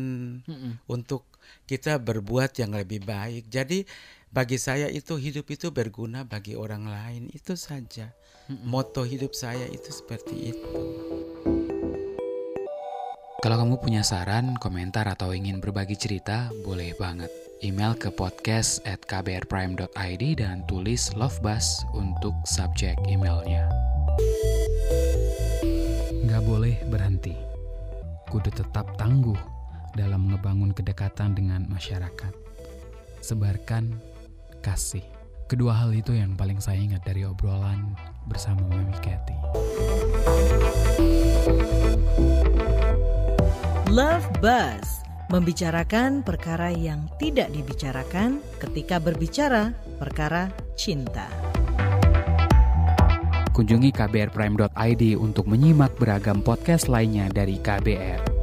untuk 0.86 1.26
kita 1.66 1.98
berbuat 1.98 2.54
yang 2.54 2.70
lebih 2.70 3.02
baik. 3.02 3.50
Jadi 3.50 3.82
bagi 4.30 4.62
saya 4.62 4.86
itu 4.86 5.18
hidup 5.18 5.50
itu 5.50 5.74
berguna 5.74 6.22
bagi 6.22 6.54
orang 6.54 6.86
lain 6.86 7.22
itu 7.34 7.58
saja. 7.58 8.14
Moto 8.46 9.02
hidup 9.02 9.34
saya 9.34 9.66
itu 9.66 9.90
seperti 9.90 10.54
itu. 10.54 10.74
Kalau 13.44 13.60
kamu 13.60 13.76
punya 13.76 14.00
saran, 14.00 14.56
komentar, 14.56 15.04
atau 15.04 15.36
ingin 15.36 15.60
berbagi 15.60 16.00
cerita, 16.00 16.48
boleh 16.64 16.96
banget. 16.96 17.28
Email 17.60 17.92
ke 17.92 18.08
podcast 18.08 18.80
at 18.88 19.04
kbrprime.id 19.04 20.24
dan 20.40 20.64
tulis 20.64 21.12
Love 21.12 21.36
Bus 21.44 21.84
untuk 21.92 22.32
subjek 22.48 22.96
emailnya. 23.04 23.68
Nggak 26.24 26.40
boleh 26.40 26.72
berhenti. 26.88 27.36
Kudu 28.32 28.48
tetap 28.48 28.96
tangguh 28.96 29.36
dalam 29.92 30.32
ngebangun 30.32 30.72
kedekatan 30.72 31.36
dengan 31.36 31.68
masyarakat. 31.68 32.32
Sebarkan 33.20 33.92
kasih. 34.64 35.04
Kedua 35.52 35.84
hal 35.84 35.92
itu 35.92 36.16
yang 36.16 36.32
paling 36.32 36.64
saya 36.64 36.80
ingat 36.80 37.04
dari 37.04 37.28
obrolan 37.28 37.92
bersama 38.24 38.64
Mami 38.72 38.96
Cathy. 39.04 39.36
Love 43.94 44.26
Buzz 44.42 45.06
membicarakan 45.30 46.26
perkara 46.26 46.66
yang 46.74 47.06
tidak 47.22 47.54
dibicarakan 47.54 48.42
ketika 48.58 48.98
berbicara 48.98 49.70
perkara 50.02 50.50
cinta. 50.74 51.30
Kunjungi 53.54 53.94
kbrprime.id 53.94 55.14
untuk 55.14 55.46
menyimak 55.46 55.94
beragam 55.94 56.42
podcast 56.42 56.90
lainnya 56.90 57.30
dari 57.30 57.54
KBR. 57.62 58.33